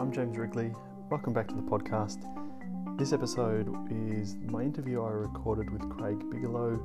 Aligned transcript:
I'm 0.00 0.10
James 0.10 0.38
Wrigley. 0.38 0.72
Welcome 1.10 1.34
back 1.34 1.46
to 1.48 1.54
the 1.54 1.60
podcast. 1.60 2.24
This 2.96 3.12
episode 3.12 3.68
is 3.92 4.34
my 4.46 4.62
interview 4.62 5.02
I 5.02 5.10
recorded 5.10 5.68
with 5.68 5.86
Craig 5.90 6.18
Bigelow. 6.30 6.80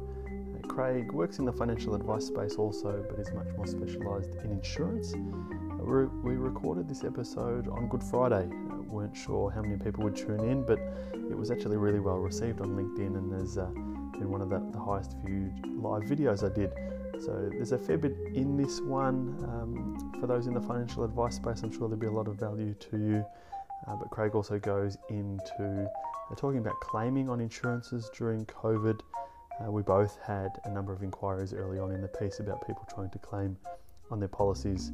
Craig 0.67 1.13
works 1.13 1.39
in 1.39 1.45
the 1.45 1.53
financial 1.53 1.95
advice 1.95 2.25
space 2.25 2.55
also, 2.55 3.05
but 3.09 3.17
is 3.17 3.31
much 3.31 3.47
more 3.55 3.67
specialised 3.67 4.35
in 4.43 4.51
insurance. 4.51 5.13
We 5.13 6.35
recorded 6.35 6.89
this 6.89 7.05
episode 7.05 7.69
on 7.69 7.87
Good 7.87 8.03
Friday. 8.03 8.49
Weren't 8.89 9.15
sure 9.15 9.49
how 9.49 9.61
many 9.61 9.77
people 9.77 10.03
would 10.03 10.17
tune 10.17 10.41
in, 10.41 10.65
but 10.65 10.79
it 11.13 11.37
was 11.37 11.51
actually 11.51 11.77
really 11.77 12.01
well 12.01 12.17
received 12.17 12.59
on 12.59 12.75
LinkedIn 12.75 13.15
and 13.15 13.31
there's 13.31 13.57
uh, 13.57 13.67
been 14.11 14.29
one 14.29 14.41
of 14.41 14.49
the, 14.49 14.59
the 14.73 14.83
highest 14.83 15.15
viewed 15.23 15.65
live 15.77 16.01
videos 16.03 16.43
I 16.43 16.53
did. 16.53 16.73
So 17.21 17.49
there's 17.51 17.71
a 17.71 17.77
fair 17.77 17.97
bit 17.97 18.15
in 18.33 18.57
this 18.57 18.81
one. 18.81 19.37
Um, 19.43 20.13
for 20.19 20.27
those 20.27 20.47
in 20.47 20.53
the 20.53 20.61
financial 20.61 21.03
advice 21.03 21.35
space, 21.35 21.61
I'm 21.63 21.71
sure 21.71 21.87
there'll 21.87 21.97
be 21.97 22.07
a 22.07 22.11
lot 22.11 22.27
of 22.27 22.35
value 22.35 22.73
to 22.73 22.97
you. 22.97 23.25
Uh, 23.87 23.95
but 23.95 24.09
Craig 24.09 24.35
also 24.35 24.59
goes 24.59 24.97
into 25.09 25.89
uh, 26.31 26.35
talking 26.35 26.59
about 26.59 26.79
claiming 26.81 27.29
on 27.29 27.39
insurances 27.39 28.09
during 28.17 28.45
COVID. 28.45 28.99
Uh, 29.61 29.71
we 29.71 29.81
both 29.81 30.17
had 30.25 30.49
a 30.65 30.69
number 30.69 30.91
of 30.91 31.03
inquiries 31.03 31.53
early 31.53 31.79
on 31.79 31.91
in 31.91 32.01
the 32.01 32.07
piece 32.07 32.39
about 32.39 32.65
people 32.65 32.85
trying 32.93 33.09
to 33.11 33.19
claim 33.19 33.57
on 34.11 34.19
their 34.19 34.29
policies. 34.29 34.91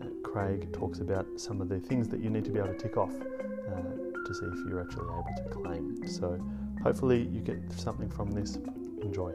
Uh, 0.00 0.06
Craig 0.22 0.72
talks 0.72 1.00
about 1.00 1.26
some 1.36 1.60
of 1.60 1.68
the 1.68 1.80
things 1.80 2.08
that 2.08 2.20
you 2.20 2.30
need 2.30 2.44
to 2.44 2.50
be 2.50 2.58
able 2.58 2.72
to 2.72 2.78
tick 2.78 2.96
off 2.96 3.12
uh, 3.12 4.24
to 4.26 4.34
see 4.34 4.46
if 4.46 4.68
you're 4.68 4.80
actually 4.80 5.04
able 5.04 5.26
to 5.36 5.44
claim. 5.50 6.06
So 6.06 6.40
hopefully 6.82 7.22
you 7.22 7.40
get 7.40 7.58
something 7.72 8.10
from 8.10 8.30
this. 8.30 8.56
Enjoy. 9.02 9.32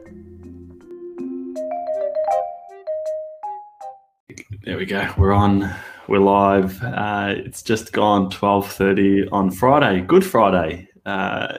There 4.64 4.76
we 4.76 4.86
go. 4.86 5.12
We're 5.18 5.32
on. 5.32 5.74
We're 6.06 6.20
live. 6.20 6.80
Uh, 6.84 7.34
it's 7.36 7.62
just 7.62 7.92
gone 7.92 8.30
twelve 8.30 8.70
thirty 8.70 9.26
on 9.30 9.50
Friday. 9.50 10.02
Good 10.02 10.24
Friday. 10.24 10.88
Uh, 11.04 11.58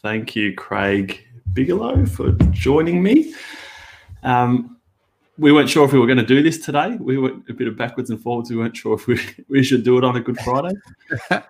thank 0.00 0.34
you, 0.34 0.54
Craig 0.54 1.22
Bigelow, 1.52 2.06
for 2.06 2.32
joining 2.50 3.02
me. 3.02 3.34
Um, 4.22 4.78
we 5.36 5.52
weren't 5.52 5.68
sure 5.68 5.84
if 5.84 5.92
we 5.92 5.98
were 5.98 6.06
going 6.06 6.16
to 6.18 6.24
do 6.24 6.42
this 6.42 6.64
today. 6.64 6.96
We 6.98 7.18
went 7.18 7.44
a 7.50 7.52
bit 7.52 7.68
of 7.68 7.76
backwards 7.76 8.08
and 8.08 8.18
forwards. 8.18 8.48
We 8.50 8.56
weren't 8.56 8.74
sure 8.74 8.94
if 8.94 9.06
we, 9.06 9.20
we 9.50 9.62
should 9.62 9.84
do 9.84 9.98
it 9.98 10.04
on 10.04 10.16
a 10.16 10.20
Good 10.20 10.38
Friday. 10.38 10.74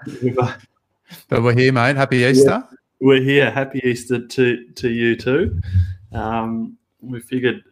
But 1.28 1.42
we're 1.42 1.55
here, 1.55 1.72
mate. 1.72 1.97
Happy 1.97 2.19
Easter. 2.19 2.50
Yeah, 2.70 2.77
we're 3.00 3.22
here. 3.22 3.50
Happy 3.53 3.81
Easter 3.84 4.27
to 4.27 4.65
to 4.75 4.91
you 4.91 5.15
too. 5.15 5.61
Um, 6.12 6.77
we 7.00 7.20
figured 7.20 7.62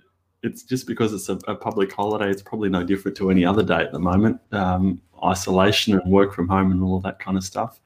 it's 0.43 0.63
just 0.63 0.87
because 0.87 1.13
it's 1.13 1.29
a, 1.29 1.39
a, 1.51 1.55
public 1.55 1.93
holiday. 1.93 2.31
It's 2.31 2.43
probably 2.43 2.69
no 2.69 2.85
different 2.85 3.17
to 3.19 3.31
any 3.31 3.45
other 3.45 3.63
day 3.63 3.81
at 3.81 3.93
the 3.93 3.99
moment. 3.99 4.41
Um, 4.53 5.01
isolation 5.25 5.99
and 5.99 6.11
work 6.11 6.35
from 6.35 6.49
home 6.49 6.73
and 6.73 6.83
all 6.83 6.97
of 6.97 7.03
that 7.05 7.19
kind 7.19 7.37
of 7.37 7.45
stuff. 7.45 7.81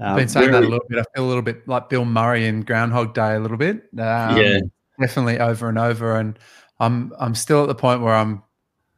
I've 0.00 0.16
been 0.16 0.28
saying 0.28 0.50
that 0.52 0.62
a 0.62 0.66
little 0.66 0.86
bit. 0.88 0.98
I 0.98 1.04
feel 1.14 1.26
a 1.26 1.28
little 1.28 1.42
bit 1.42 1.68
like 1.68 1.90
Bill 1.90 2.06
Murray 2.06 2.46
in 2.46 2.62
Groundhog 2.62 3.12
Day, 3.12 3.34
a 3.34 3.40
little 3.40 3.58
bit. 3.58 3.88
Um, 3.98 4.36
yeah, 4.36 4.60
definitely 4.98 5.38
over 5.38 5.68
and 5.68 5.78
over. 5.78 6.16
And 6.16 6.38
I'm 6.78 7.12
I'm 7.18 7.34
still 7.34 7.62
at 7.62 7.68
the 7.68 7.74
point 7.74 8.00
where 8.00 8.14
I'm 8.14 8.42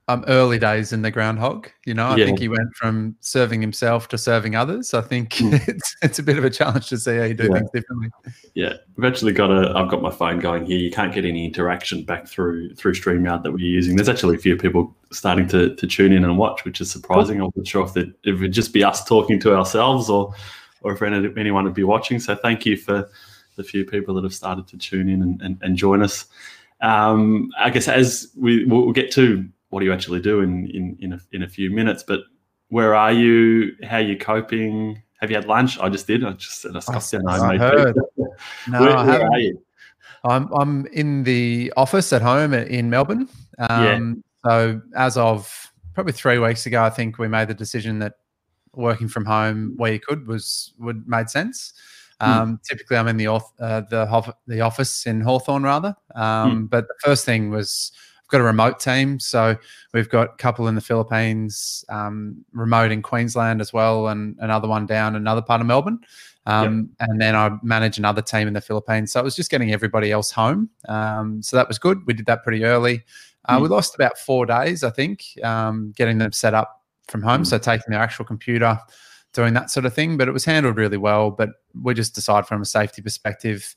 um, 0.08 0.24
early 0.26 0.58
days 0.58 0.92
in 0.92 1.02
the 1.02 1.10
groundhog. 1.10 1.68
You 1.86 1.94
know, 1.94 2.06
I 2.06 2.16
yeah. 2.16 2.26
think 2.26 2.40
he 2.40 2.48
went 2.48 2.74
from 2.74 3.16
serving 3.20 3.60
himself 3.60 4.08
to 4.08 4.18
serving 4.18 4.56
others. 4.56 4.94
I 4.94 5.00
think 5.00 5.30
mm. 5.34 5.68
it's 5.68 5.96
it's 6.02 6.18
a 6.18 6.22
bit 6.22 6.38
of 6.38 6.44
a 6.44 6.50
challenge 6.50 6.88
to 6.88 6.98
see 6.98 7.16
how 7.16 7.24
you 7.24 7.34
do 7.34 7.44
yeah. 7.44 7.58
things 7.58 7.70
differently. 7.72 8.08
Yeah, 8.54 8.74
I've 8.98 9.04
actually 9.04 9.32
got 9.32 9.50
a. 9.50 9.72
I've 9.76 9.88
got 9.88 10.02
my 10.02 10.10
phone 10.10 10.40
going 10.40 10.64
here. 10.64 10.78
You 10.78 10.90
can't 10.90 11.14
get 11.14 11.24
any 11.24 11.46
interaction 11.46 12.04
back 12.04 12.26
through 12.26 12.74
through 12.74 12.94
Streamyard 12.94 13.42
that 13.44 13.52
we're 13.52 13.58
using. 13.58 13.96
There's 13.96 14.08
actually 14.08 14.36
a 14.36 14.40
few 14.40 14.56
people 14.56 14.94
starting 15.12 15.46
to 15.48 15.74
to 15.74 15.86
tune 15.86 16.12
in 16.12 16.24
and 16.24 16.36
watch, 16.36 16.64
which 16.64 16.80
is 16.80 16.90
surprising. 16.90 17.40
I 17.40 17.44
wasn't 17.44 17.68
sure 17.68 17.84
if 17.84 17.96
it, 17.96 18.08
if 18.24 18.36
it'd 18.36 18.52
just 18.52 18.72
be 18.72 18.82
us 18.82 19.04
talking 19.04 19.38
to 19.40 19.56
ourselves 19.56 20.10
or 20.10 20.34
or 20.82 20.92
if 20.92 21.02
anyone 21.02 21.64
would 21.64 21.74
be 21.74 21.84
watching. 21.84 22.18
So 22.18 22.34
thank 22.34 22.66
you 22.66 22.76
for 22.76 23.08
the 23.56 23.64
few 23.64 23.84
people 23.84 24.14
that 24.14 24.24
have 24.24 24.34
started 24.34 24.66
to 24.68 24.78
tune 24.78 25.08
in 25.08 25.22
and, 25.22 25.40
and, 25.42 25.58
and 25.62 25.76
join 25.76 26.02
us. 26.02 26.26
Um, 26.80 27.50
I 27.58 27.70
guess 27.70 27.86
as 27.86 28.32
we 28.36 28.64
we'll 28.64 28.92
get 28.92 29.12
to 29.12 29.48
what 29.72 29.80
do 29.80 29.86
you 29.86 29.92
actually 29.92 30.20
do 30.20 30.40
in 30.40 30.66
in 30.66 30.96
in 31.00 31.12
a, 31.14 31.20
in 31.32 31.42
a 31.42 31.48
few 31.48 31.70
minutes. 31.70 32.02
But 32.02 32.20
where 32.68 32.94
are 32.94 33.10
you? 33.10 33.74
How 33.82 33.96
are 33.96 34.02
you 34.02 34.18
coping? 34.18 35.02
Have 35.20 35.30
you 35.30 35.36
had 35.36 35.46
lunch? 35.46 35.78
I 35.78 35.88
just 35.88 36.06
did. 36.06 36.24
I 36.24 36.32
just 36.32 36.60
said 36.60 36.76
I, 36.76 37.36
I, 37.36 37.54
I 37.54 37.56
heard. 37.56 37.96
no, 38.68 38.80
where, 38.80 38.96
I 38.96 39.04
where 39.06 39.26
are 39.26 39.38
you? 39.38 39.62
I'm 40.24 40.52
I'm 40.52 40.86
in 40.88 41.24
the 41.24 41.72
office 41.78 42.12
at 42.12 42.20
home 42.20 42.52
in 42.52 42.90
Melbourne. 42.90 43.28
Um, 43.58 44.22
yeah. 44.44 44.50
So 44.50 44.82
as 44.94 45.16
of 45.16 45.72
probably 45.94 46.12
three 46.12 46.38
weeks 46.38 46.66
ago, 46.66 46.82
I 46.82 46.90
think 46.90 47.18
we 47.18 47.28
made 47.28 47.48
the 47.48 47.54
decision 47.54 47.98
that 48.00 48.14
working 48.74 49.08
from 49.08 49.24
home 49.24 49.72
where 49.78 49.94
you 49.94 50.00
could 50.00 50.26
was 50.26 50.74
would 50.78 51.08
made 51.08 51.30
sense. 51.30 51.72
Hmm. 52.20 52.30
Um, 52.30 52.58
mm. 52.58 52.62
Typically, 52.62 52.98
I'm 52.98 53.08
in 53.08 53.16
the 53.16 53.28
uh, 53.28 53.40
the 53.88 54.34
the 54.46 54.60
office 54.60 55.06
in 55.06 55.22
Hawthorn 55.22 55.62
rather. 55.62 55.96
Um, 56.14 56.64
mm. 56.66 56.70
But 56.70 56.88
the 56.88 56.94
first 57.02 57.24
thing 57.24 57.48
was 57.48 57.90
got 58.32 58.40
a 58.40 58.44
remote 58.44 58.80
team. 58.80 59.20
So 59.20 59.56
we've 59.94 60.08
got 60.08 60.30
a 60.34 60.36
couple 60.36 60.66
in 60.66 60.74
the 60.74 60.80
Philippines, 60.80 61.84
um, 61.88 62.44
remote 62.52 62.90
in 62.90 63.02
Queensland 63.02 63.60
as 63.60 63.72
well, 63.72 64.08
and 64.08 64.36
another 64.40 64.66
one 64.66 64.86
down 64.86 65.14
another 65.14 65.42
part 65.42 65.60
of 65.60 65.66
Melbourne. 65.68 66.00
Um, 66.46 66.90
yep. 66.98 67.08
And 67.08 67.20
then 67.20 67.36
I 67.36 67.50
manage 67.62 67.98
another 67.98 68.22
team 68.22 68.48
in 68.48 68.54
the 68.54 68.60
Philippines. 68.60 69.12
So 69.12 69.20
it 69.20 69.24
was 69.24 69.36
just 69.36 69.50
getting 69.50 69.72
everybody 69.72 70.10
else 70.10 70.32
home. 70.32 70.70
Um, 70.88 71.40
so 71.40 71.56
that 71.56 71.68
was 71.68 71.78
good. 71.78 72.04
We 72.06 72.14
did 72.14 72.26
that 72.26 72.42
pretty 72.42 72.64
early. 72.64 73.04
Uh, 73.44 73.58
mm. 73.58 73.62
We 73.62 73.68
lost 73.68 73.94
about 73.94 74.18
four 74.18 74.46
days, 74.46 74.82
I 74.82 74.90
think, 74.90 75.24
um, 75.44 75.92
getting 75.96 76.18
them 76.18 76.32
set 76.32 76.54
up 76.54 76.82
from 77.06 77.22
home. 77.22 77.42
Mm. 77.42 77.46
So 77.46 77.58
taking 77.58 77.90
their 77.90 78.00
actual 78.00 78.24
computer, 78.24 78.76
doing 79.32 79.54
that 79.54 79.70
sort 79.70 79.86
of 79.86 79.94
thing. 79.94 80.16
But 80.16 80.26
it 80.26 80.32
was 80.32 80.44
handled 80.44 80.76
really 80.76 80.96
well. 80.96 81.30
But 81.30 81.50
we 81.80 81.94
just 81.94 82.14
decided 82.14 82.46
from 82.46 82.62
a 82.62 82.66
safety 82.66 83.02
perspective, 83.02 83.76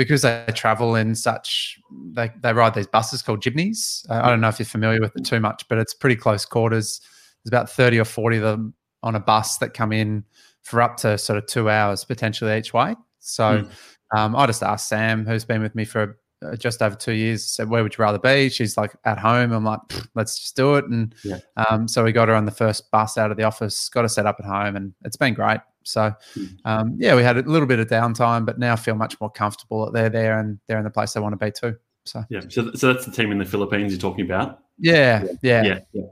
because 0.00 0.22
they 0.22 0.46
travel 0.54 0.94
in 0.94 1.14
such 1.14 1.78
they, 2.12 2.30
they 2.40 2.54
ride 2.54 2.72
these 2.72 2.86
buses 2.86 3.20
called 3.20 3.42
jeepneys. 3.42 4.06
Uh, 4.08 4.18
I 4.24 4.30
don't 4.30 4.40
know 4.40 4.48
if 4.48 4.58
you're 4.58 4.64
familiar 4.64 4.98
with 4.98 5.14
it 5.14 5.26
too 5.26 5.40
much, 5.40 5.68
but 5.68 5.76
it's 5.76 5.92
pretty 5.92 6.16
close 6.16 6.46
quarters. 6.46 7.02
There's 7.44 7.50
about 7.50 7.68
30 7.68 8.00
or 8.00 8.06
40 8.06 8.38
of 8.38 8.42
them 8.42 8.74
on 9.02 9.14
a 9.14 9.20
bus 9.20 9.58
that 9.58 9.74
come 9.74 9.92
in 9.92 10.24
for 10.62 10.80
up 10.80 10.96
to 10.98 11.18
sort 11.18 11.36
of 11.36 11.44
two 11.44 11.68
hours 11.68 12.02
potentially 12.06 12.56
each 12.56 12.72
way. 12.72 12.96
So 13.18 13.42
mm. 13.42 13.70
um, 14.16 14.34
I 14.34 14.46
just 14.46 14.62
asked 14.62 14.88
Sam, 14.88 15.26
who's 15.26 15.44
been 15.44 15.60
with 15.60 15.74
me 15.74 15.84
for 15.84 16.18
uh, 16.42 16.56
just 16.56 16.80
over 16.80 16.96
two 16.96 17.12
years, 17.12 17.44
said, 17.44 17.68
Where 17.68 17.82
would 17.82 17.98
you 17.98 18.02
rather 18.02 18.18
be? 18.18 18.48
She's 18.48 18.78
like, 18.78 18.96
At 19.04 19.18
home. 19.18 19.52
I'm 19.52 19.64
like, 19.64 19.80
Let's 20.14 20.38
just 20.38 20.56
do 20.56 20.76
it. 20.76 20.86
And 20.86 21.14
yeah. 21.24 21.40
um, 21.68 21.86
so 21.86 22.02
we 22.02 22.12
got 22.12 22.28
her 22.28 22.34
on 22.34 22.46
the 22.46 22.52
first 22.52 22.90
bus 22.90 23.18
out 23.18 23.30
of 23.30 23.36
the 23.36 23.42
office, 23.42 23.90
got 23.90 24.04
her 24.04 24.08
set 24.08 24.24
up 24.24 24.36
at 24.38 24.46
home, 24.46 24.76
and 24.76 24.94
it's 25.04 25.18
been 25.18 25.34
great. 25.34 25.60
So, 25.82 26.12
hmm. 26.34 26.44
um, 26.64 26.96
yeah, 26.98 27.14
we 27.14 27.22
had 27.22 27.36
a 27.36 27.42
little 27.42 27.66
bit 27.66 27.78
of 27.78 27.88
downtime, 27.88 28.44
but 28.44 28.58
now 28.58 28.76
feel 28.76 28.94
much 28.94 29.20
more 29.20 29.30
comfortable 29.30 29.84
that 29.86 29.92
they're 29.92 30.10
there 30.10 30.38
and 30.38 30.58
they're 30.66 30.78
in 30.78 30.84
the 30.84 30.90
place 30.90 31.12
they 31.12 31.20
want 31.20 31.38
to 31.38 31.44
be 31.44 31.50
too. 31.50 31.76
So, 32.04 32.24
yeah, 32.30 32.40
so, 32.48 32.72
so 32.72 32.92
that's 32.92 33.04
the 33.04 33.12
team 33.12 33.30
in 33.30 33.38
the 33.38 33.44
Philippines 33.44 33.92
you're 33.92 34.00
talking 34.00 34.24
about. 34.24 34.60
Yeah, 34.78 35.24
yeah, 35.42 35.62
yeah. 35.62 35.78
yeah. 35.92 36.02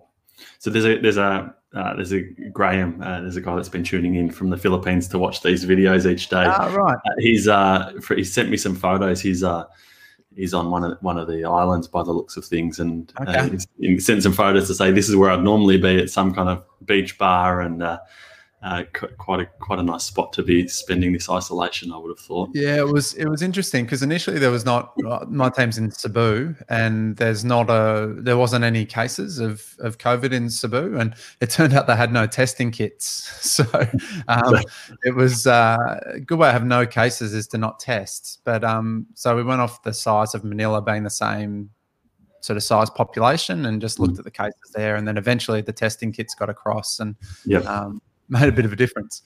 So 0.59 0.71
there's 0.71 0.85
a 0.85 1.01
there's 1.01 1.17
a 1.17 1.55
uh, 1.75 1.95
there's 1.97 2.13
a 2.13 2.23
Graham. 2.53 3.01
Uh, 3.03 3.21
there's 3.21 3.37
a 3.37 3.41
guy 3.41 3.55
that's 3.57 3.69
been 3.69 3.85
tuning 3.85 4.15
in 4.15 4.31
from 4.31 4.51
the 4.51 4.57
Philippines 4.57 5.09
to 5.09 5.19
watch 5.19 5.43
these 5.43 5.65
videos 5.65 6.11
each 6.11 6.29
day. 6.29 6.45
Ah, 6.47 6.73
right. 6.75 6.97
Uh, 6.97 7.11
he's 7.19 7.49
uh 7.49 7.93
for, 8.03 8.15
he 8.15 8.25
sent 8.25 8.51
me 8.51 8.57
some 8.57 8.75
photos. 8.75 9.21
He's 9.21 9.43
uh 9.43 9.65
he's 10.37 10.55
on 10.55 10.71
one 10.71 10.85
of 10.85 10.99
one 11.01 11.19
of 11.19 11.27
the 11.27 11.45
islands 11.45 11.89
by 11.89 12.03
the 12.03 12.13
looks 12.13 12.37
of 12.37 12.45
things, 12.45 12.79
and 12.79 13.13
uh, 13.19 13.23
okay. 13.23 13.57
uh, 13.57 13.59
he 13.81 13.99
sent 13.99 14.23
some 14.23 14.33
photos 14.33 14.69
to 14.69 14.75
say 14.75 14.91
this 14.91 15.09
is 15.09 15.17
where 15.17 15.31
I'd 15.31 15.43
normally 15.43 15.79
be 15.79 15.99
at 15.99 16.11
some 16.11 16.35
kind 16.35 16.49
of 16.49 16.63
beach 16.85 17.19
bar 17.19 17.61
and. 17.61 17.83
Uh, 18.61 18.83
uh, 19.01 19.07
quite 19.19 19.41
a 19.41 19.47
quite 19.61 19.79
a 19.79 19.83
nice 19.83 20.05
spot 20.05 20.33
to 20.33 20.43
be 20.43 20.67
spending 20.67 21.13
this 21.13 21.29
isolation. 21.31 21.93
I 21.93 21.97
would 21.97 22.09
have 22.09 22.19
thought. 22.19 22.51
Yeah, 22.55 22.79
it 22.79 22.89
was 22.89 23.15
it 23.15 23.29
was 23.29 23.41
interesting 23.41 23.85
because 23.85 24.03
initially 24.03 24.39
there 24.39 24.51
was 24.51 24.65
not 24.65 24.93
my 25.29 25.49
team's 25.49 25.79
in 25.79 25.93
Cebu, 25.93 26.57
and 26.69 27.17
there's 27.17 27.45
not 27.45 27.71
a 27.71 28.13
there 28.19 28.37
wasn't 28.37 28.65
any 28.65 28.85
cases 28.85 29.39
of 29.39 29.77
of 29.79 29.99
COVID 29.99 30.33
in 30.33 30.51
Cebu, 30.51 30.99
and 30.99 31.15
it 31.41 31.51
turned 31.51 31.73
out 31.73 31.87
they 31.87 31.95
had 31.95 32.13
no 32.13 32.27
testing 32.27 32.71
kits. 32.71 33.27
So 33.59 33.65
um, 34.29 34.57
it 35.05 35.15
was 35.15 35.47
uh, 35.47 36.01
a 36.07 36.21
good 36.21 36.39
way 36.39 36.49
to 36.49 36.53
have 36.53 36.65
no 36.65 36.87
cases 36.87 37.35
is 37.35 37.49
to 37.49 37.59
not 37.59 37.81
test. 37.81 38.41
But 38.45 38.63
um, 38.63 39.07
so 39.15 39.35
we 39.35 39.43
went 39.43 39.61
off 39.61 39.83
the 39.83 39.93
size 39.93 40.35
of 40.35 40.45
Manila 40.45 40.81
being 40.81 41.03
the 41.03 41.11
same 41.11 41.71
sort 42.41 42.57
of 42.57 42.63
size 42.63 42.89
population 42.91 43.67
and 43.67 43.81
just 43.81 43.99
looked 43.99 44.15
mm. 44.15 44.19
at 44.19 44.25
the 44.25 44.31
cases 44.31 44.73
there, 44.75 44.97
and 44.97 45.09
then 45.09 45.17
eventually 45.17 45.61
the 45.61 45.73
testing 45.73 46.13
kits 46.13 46.35
got 46.35 46.51
across, 46.51 47.01
and 47.01 47.17
yeah. 47.45 47.61
Um, 47.61 48.01
made 48.41 48.49
a 48.49 48.53
bit 48.53 48.65
of 48.65 48.73
a 48.73 48.77
difference. 48.77 49.23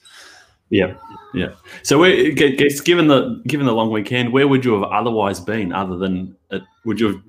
Yeah, 0.69 0.95
yeah. 1.33 1.49
So, 1.83 1.99
we, 1.99 2.33
given 2.33 3.07
the 3.07 3.41
given 3.45 3.65
the 3.65 3.73
long 3.73 3.91
weekend, 3.91 4.33
where 4.33 4.47
would 4.47 4.65
you 4.65 4.73
have 4.73 4.83
otherwise 4.91 5.39
been, 5.39 5.71
other 5.71 5.97
than 5.97 6.35
at, 6.51 6.61
would 6.85 6.99
you 6.99 7.07
have 7.07 7.21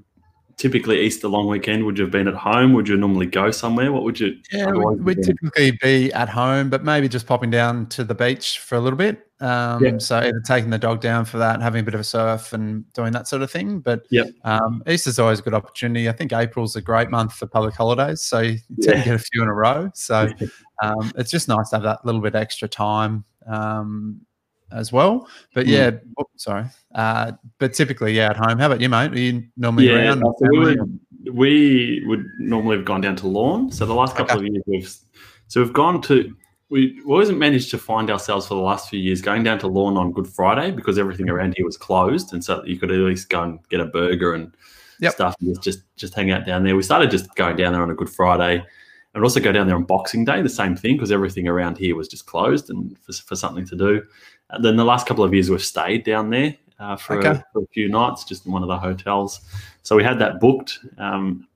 typically 0.57 1.01
Easter 1.01 1.29
long 1.29 1.49
weekend? 1.49 1.85
Would 1.85 1.99
you 1.99 2.05
have 2.05 2.13
been 2.13 2.29
at 2.29 2.35
home? 2.35 2.73
Would 2.73 2.89
you 2.89 2.97
normally 2.97 3.27
go 3.27 3.51
somewhere? 3.51 3.93
What 3.93 4.03
would 4.03 4.21
you? 4.21 4.37
Yeah, 4.53 4.71
we'd, 4.71 5.23
typically 5.23 5.73
be 5.83 6.13
at 6.13 6.29
home, 6.29 6.71
but 6.71 6.85
maybe 6.85 7.09
just 7.09 7.27
popping 7.27 7.51
down 7.51 7.87
to 7.91 8.05
the 8.05 8.15
beach 8.15 8.59
for 8.59 8.77
a 8.77 8.81
little 8.81 8.97
bit. 8.97 9.27
Um, 9.41 9.85
yeah. 9.85 9.99
So 9.99 10.19
either 10.19 10.41
taking 10.41 10.71
the 10.71 10.79
dog 10.79 11.01
down 11.01 11.25
for 11.25 11.39
that, 11.39 11.61
having 11.61 11.81
a 11.81 11.85
bit 11.85 11.95
of 11.95 12.01
a 12.01 12.05
surf, 12.05 12.53
and 12.53 12.91
doing 12.93 13.13
that 13.13 13.29
sort 13.29 13.43
of 13.43 13.51
thing. 13.51 13.81
But 13.81 14.07
yeah, 14.11 14.25
um, 14.45 14.83
Easter's 14.89 15.19
always 15.19 15.41
a 15.41 15.43
good 15.43 15.55
opportunity. 15.55 16.09
I 16.09 16.13
think 16.13 16.33
April's 16.33 16.77
a 16.77 16.81
great 16.83 17.11
month 17.11 17.35
for 17.35 17.47
public 17.47 17.75
holidays, 17.75 18.23
so 18.23 18.41
you 18.41 18.59
tend 18.81 18.99
yeah. 18.99 19.03
to 19.03 19.05
get 19.05 19.15
a 19.15 19.19
few 19.19 19.43
in 19.43 19.49
a 19.49 19.55
row. 19.55 19.91
So 19.95 20.29
um, 20.83 21.13
it's 21.17 21.31
just 21.31 21.49
nice 21.49 21.71
to 21.71 21.77
have 21.77 21.83
that 21.83 22.05
little 22.05 22.21
bit 22.21 22.35
extra 22.35 22.69
time. 22.69 23.25
Um, 23.47 24.21
as 24.75 24.93
well. 24.93 25.29
But 25.55 25.67
yeah, 25.67 25.93
mm. 25.93 26.01
oh, 26.19 26.27
sorry. 26.37 26.67
Uh, 26.95 27.33
but 27.59 27.73
typically, 27.73 28.13
yeah, 28.13 28.31
at 28.31 28.37
home. 28.37 28.59
How 28.59 28.67
about 28.67 28.81
you, 28.81 28.89
mate? 28.89 29.13
Are 29.13 29.19
you 29.19 29.45
normally 29.57 29.89
yeah, 29.89 29.95
around? 29.95 30.21
So 30.21 30.49
we, 30.51 30.59
would, 30.59 31.01
we 31.33 32.05
would 32.07 32.27
normally 32.39 32.77
have 32.77 32.85
gone 32.85 33.01
down 33.01 33.17
to 33.17 33.27
Lorne. 33.27 33.71
So 33.71 33.87
the 33.87 33.95
last 33.95 34.17
couple 34.17 34.39
okay. 34.39 34.47
of 34.47 34.53
years, 34.53 34.65
we've 34.67 34.97
so 35.49 35.63
we've 35.63 35.73
gone 35.73 36.03
to. 36.03 36.37
We 36.71 37.01
always 37.07 37.31
managed 37.31 37.71
to 37.71 37.79
find 37.79 38.11
ourselves 38.11 38.49
for 38.49 38.55
the 38.55 38.61
last 38.61 38.89
few 38.89 38.99
years 38.99 39.21
going 39.21 39.45
down 39.45 39.59
to 39.61 39.69
Lorne 39.69 39.97
on 39.97 40.13
Good 40.13 40.27
Friday 40.27 40.71
because 40.71 40.99
everything 40.99 41.29
around 41.29 41.55
here 41.57 41.65
was 41.65 41.77
closed, 41.77 42.33
and 42.33 42.43
so 42.43 42.65
you 42.65 42.79
could 42.79 42.91
at 42.91 42.99
least 42.99 43.29
go 43.29 43.43
and 43.43 43.61
get 43.69 43.81
a 43.81 43.85
burger 43.85 44.35
and 44.35 44.55
yep. 44.99 45.13
stuff 45.13 45.37
and 45.41 45.61
just 45.63 45.83
just 45.97 46.15
hang 46.15 46.31
out 46.31 46.47
down 46.47 46.65
there. 46.65 46.75
We 46.75 46.83
started 46.83 47.11
just 47.11 47.33
going 47.37 47.57
down 47.57 47.75
there 47.75 47.83
on 47.83 47.91
a 47.91 47.95
Good 47.95 48.11
Friday 48.11 48.65
and 49.15 49.23
also 49.23 49.41
go 49.41 49.53
down 49.53 49.67
there 49.67 49.77
on 49.77 49.85
Boxing 49.85 50.25
Day, 50.25 50.43
the 50.43 50.49
same 50.49 50.77
thing, 50.77 50.97
because 50.97 51.13
everything 51.13 51.47
around 51.47 51.79
here 51.79 51.95
was 51.97 52.09
just 52.09 52.27
closed 52.27 52.71
and 52.71 52.99
for, 52.99 53.13
for 53.13 53.37
something 53.37 53.67
to 53.67 53.77
do. 53.77 54.03
And 54.51 54.65
then 54.65 54.77
the 54.77 54.85
last 54.85 55.07
couple 55.07 55.25
of 55.25 55.33
years 55.33 55.51
we've 55.51 55.63
stayed 55.63 56.05
down 56.05 56.31
there 56.31 56.57
uh, 56.79 56.97
for, 56.97 57.19
okay. 57.19 57.29
a, 57.29 57.45
for, 57.53 57.63
a, 57.63 57.67
few 57.69 57.89
nights, 57.89 58.25
just 58.25 58.47
in 58.47 58.53
one 58.53 58.63
of 58.63 58.69
the 58.69 58.77
hotels. 58.77 59.41
So 59.83 59.97
we 59.97 60.03
had 60.03 60.19
that 60.19 60.41
booked. 60.41 60.81
Um, 60.99 61.47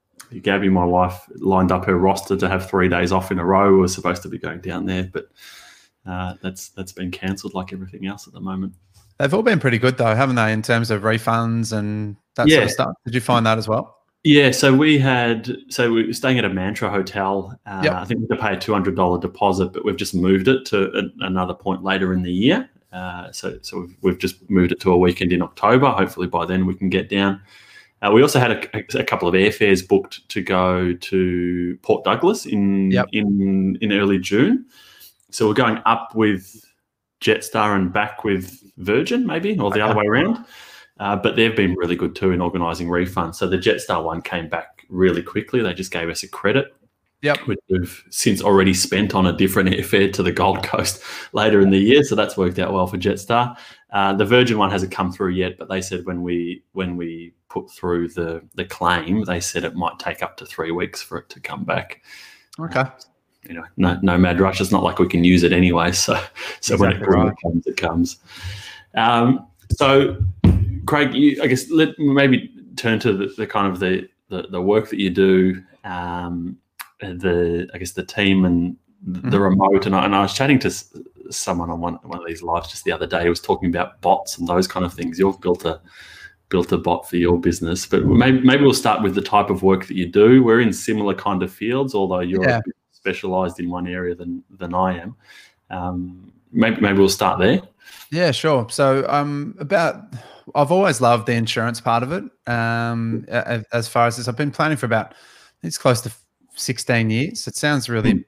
Gabby, 0.42 0.68
my 0.68 0.84
wife, 0.84 1.20
lined 1.36 1.72
up 1.72 1.84
her 1.86 1.98
roster 1.98 2.36
to 2.36 2.48
have 2.48 2.68
three 2.68 2.88
days 2.88 3.12
off 3.12 3.30
in 3.30 3.38
a 3.38 3.44
row. 3.44 3.72
We 3.72 3.78
were 3.78 3.88
supposed 3.88 4.22
to 4.22 4.28
be 4.28 4.38
going 4.38 4.60
down 4.60 4.84
there, 4.84 5.08
but 5.12 5.28
uh, 6.06 6.34
that's 6.42 6.68
that's 6.70 6.92
been 6.92 7.10
cancelled, 7.10 7.54
like 7.54 7.72
everything 7.72 8.06
else 8.06 8.26
at 8.26 8.34
the 8.34 8.40
moment. 8.40 8.74
They've 9.18 9.32
all 9.32 9.42
been 9.42 9.58
pretty 9.58 9.78
good 9.78 9.96
though, 9.96 10.14
haven't 10.14 10.36
they, 10.36 10.52
in 10.52 10.62
terms 10.62 10.90
of 10.90 11.02
refunds 11.02 11.76
and 11.76 12.16
that 12.36 12.46
yeah. 12.46 12.56
sort 12.56 12.64
of 12.64 12.70
stuff? 12.70 12.92
Did 13.04 13.14
you 13.14 13.20
find 13.20 13.44
that 13.46 13.58
as 13.58 13.66
well? 13.66 13.97
Yeah, 14.24 14.50
so 14.50 14.74
we 14.74 14.98
had 14.98 15.56
so 15.68 15.92
we 15.92 16.06
were 16.06 16.12
staying 16.12 16.38
at 16.38 16.44
a 16.44 16.48
Mantra 16.48 16.90
hotel. 16.90 17.58
Uh, 17.66 17.82
yep. 17.84 17.92
I 17.94 18.04
think 18.04 18.20
we 18.20 18.26
had 18.28 18.36
to 18.36 18.42
pay 18.42 18.54
a 18.54 18.58
two 18.58 18.72
hundred 18.72 18.96
dollar 18.96 19.20
deposit, 19.20 19.72
but 19.72 19.84
we've 19.84 19.96
just 19.96 20.14
moved 20.14 20.48
it 20.48 20.64
to 20.66 20.90
a, 20.92 21.24
another 21.24 21.54
point 21.54 21.84
later 21.84 22.12
in 22.12 22.22
the 22.22 22.32
year. 22.32 22.68
Uh, 22.92 23.30
so 23.32 23.58
so 23.62 23.80
we've, 23.80 23.96
we've, 24.02 24.18
just 24.18 24.48
moved 24.50 24.72
it 24.72 24.80
to 24.80 24.92
a 24.92 24.98
weekend 24.98 25.32
in 25.32 25.42
October. 25.42 25.90
Hopefully 25.90 26.26
by 26.26 26.44
then 26.46 26.66
we 26.66 26.74
can 26.74 26.88
get 26.88 27.08
down. 27.08 27.40
Uh, 28.00 28.10
we 28.12 28.22
also 28.22 28.38
had 28.38 28.52
a, 28.52 28.98
a, 28.98 29.04
couple 29.04 29.28
of 29.28 29.34
airfares 29.34 29.86
booked 29.86 30.28
to 30.28 30.40
go 30.40 30.92
to 30.94 31.78
Port 31.82 32.04
Douglas 32.04 32.46
in 32.46 32.90
yep. 32.90 33.06
in 33.12 33.78
in 33.80 33.92
early 33.92 34.18
June. 34.18 34.66
So 35.30 35.46
we're 35.46 35.54
going 35.54 35.80
up 35.84 36.14
with 36.14 36.64
Jetstar 37.20 37.76
and 37.76 37.92
back 37.92 38.24
with 38.24 38.62
Virgin, 38.78 39.26
maybe, 39.26 39.58
or 39.58 39.70
the 39.70 39.80
okay. 39.80 39.90
other 39.90 39.98
way 39.98 40.06
around. 40.06 40.44
Uh, 40.98 41.16
but 41.16 41.36
they've 41.36 41.56
been 41.56 41.74
really 41.74 41.96
good 41.96 42.16
too 42.16 42.32
in 42.32 42.40
organising 42.40 42.88
refunds. 42.88 43.36
So 43.36 43.48
the 43.48 43.58
Jetstar 43.58 44.02
one 44.02 44.20
came 44.20 44.48
back 44.48 44.84
really 44.88 45.22
quickly. 45.22 45.62
They 45.62 45.74
just 45.74 45.92
gave 45.92 46.08
us 46.08 46.22
a 46.22 46.28
credit 46.28 46.74
Yep. 47.22 47.38
Which 47.48 47.58
we've 47.68 48.04
since 48.10 48.40
already 48.40 48.72
spent 48.72 49.14
on 49.14 49.26
a 49.26 49.32
different 49.32 49.68
airfare 49.70 50.12
to 50.12 50.22
the 50.22 50.30
Gold 50.30 50.62
Coast 50.62 51.02
later 51.32 51.60
in 51.60 51.70
the 51.70 51.78
year. 51.78 52.04
So 52.04 52.14
that's 52.14 52.36
worked 52.36 52.58
out 52.58 52.72
well 52.72 52.86
for 52.86 52.96
Jetstar. 52.96 53.56
Uh, 53.90 54.12
the 54.12 54.24
Virgin 54.24 54.58
one 54.58 54.70
hasn't 54.70 54.92
come 54.92 55.10
through 55.10 55.30
yet, 55.30 55.58
but 55.58 55.68
they 55.68 55.80
said 55.80 56.04
when 56.04 56.22
we 56.22 56.62
when 56.72 56.96
we 56.96 57.34
put 57.48 57.70
through 57.70 58.08
the 58.10 58.42
the 58.54 58.64
claim, 58.64 59.24
they 59.24 59.40
said 59.40 59.64
it 59.64 59.74
might 59.74 59.98
take 59.98 60.22
up 60.22 60.36
to 60.36 60.46
three 60.46 60.70
weeks 60.70 61.02
for 61.02 61.18
it 61.18 61.28
to 61.30 61.40
come 61.40 61.64
back. 61.64 62.02
Okay. 62.60 62.80
Uh, 62.80 62.90
you 63.48 63.54
know, 63.54 63.64
no 63.76 63.98
no 64.02 64.16
mad 64.16 64.40
rush. 64.40 64.60
It's 64.60 64.70
not 64.70 64.84
like 64.84 64.98
we 64.98 65.08
can 65.08 65.24
use 65.24 65.42
it 65.42 65.52
anyway. 65.52 65.92
So 65.92 66.14
so 66.60 66.74
exactly 66.74 66.84
when 66.84 66.92
it 66.92 67.24
right. 67.24 67.34
comes, 67.42 67.66
it 67.66 67.76
comes. 67.76 68.18
Um, 68.94 69.48
so 69.72 70.18
Craig, 70.88 71.14
you, 71.14 71.40
I 71.42 71.46
guess 71.46 71.70
let 71.70 71.98
maybe 71.98 72.50
turn 72.76 72.98
to 73.00 73.12
the, 73.12 73.26
the 73.36 73.46
kind 73.46 73.70
of 73.70 73.78
the, 73.78 74.08
the, 74.28 74.48
the 74.50 74.62
work 74.62 74.88
that 74.90 74.98
you 74.98 75.10
do. 75.10 75.62
Um, 75.84 76.58
the 77.00 77.68
I 77.72 77.78
guess 77.78 77.92
the 77.92 78.04
team 78.04 78.44
and 78.44 78.76
the 79.02 79.20
mm-hmm. 79.20 79.36
remote. 79.36 79.86
And 79.86 79.94
I, 79.94 80.04
and 80.04 80.14
I 80.14 80.22
was 80.22 80.34
chatting 80.34 80.58
to 80.60 80.70
someone 81.30 81.70
on 81.70 81.80
one 81.80 81.94
one 82.02 82.18
of 82.18 82.26
these 82.26 82.42
lives 82.42 82.68
just 82.68 82.84
the 82.84 82.92
other 82.92 83.06
day 83.06 83.22
who 83.22 83.28
was 83.28 83.40
talking 83.40 83.68
about 83.68 84.00
bots 84.00 84.38
and 84.38 84.48
those 84.48 84.66
kind 84.66 84.84
of 84.84 84.92
things. 84.92 85.18
You've 85.18 85.40
built 85.40 85.64
a 85.64 85.80
built 86.48 86.72
a 86.72 86.78
bot 86.78 87.08
for 87.08 87.16
your 87.16 87.38
business, 87.38 87.86
but 87.86 88.04
maybe 88.04 88.40
maybe 88.40 88.62
we'll 88.62 88.74
start 88.74 89.02
with 89.02 89.14
the 89.14 89.22
type 89.22 89.50
of 89.50 89.62
work 89.62 89.86
that 89.86 89.96
you 89.96 90.06
do. 90.06 90.42
We're 90.42 90.60
in 90.60 90.72
similar 90.72 91.14
kind 91.14 91.42
of 91.42 91.52
fields, 91.52 91.94
although 91.94 92.20
you're 92.20 92.42
yeah. 92.42 92.60
specialized 92.92 93.60
in 93.60 93.70
one 93.70 93.86
area 93.86 94.14
than 94.14 94.42
than 94.58 94.74
I 94.74 94.98
am. 94.98 95.16
Um, 95.70 96.32
maybe 96.50 96.80
maybe 96.80 96.98
we'll 96.98 97.08
start 97.08 97.38
there. 97.38 97.62
Yeah, 98.10 98.30
sure. 98.30 98.66
So 98.70 99.06
um, 99.08 99.54
about 99.60 100.14
I've 100.54 100.72
always 100.72 101.00
loved 101.00 101.26
the 101.26 101.32
insurance 101.32 101.80
part 101.80 102.02
of 102.02 102.12
it. 102.12 102.24
Um, 102.46 103.26
as 103.28 103.88
far 103.88 104.06
as 104.06 104.16
this, 104.16 104.28
I've 104.28 104.36
been 104.36 104.50
planning 104.50 104.76
for 104.76 104.86
about 104.86 105.14
it's 105.62 105.78
close 105.78 106.00
to 106.02 106.12
16 106.54 107.10
years. 107.10 107.46
It 107.46 107.56
sounds 107.56 107.88
really 107.88 108.24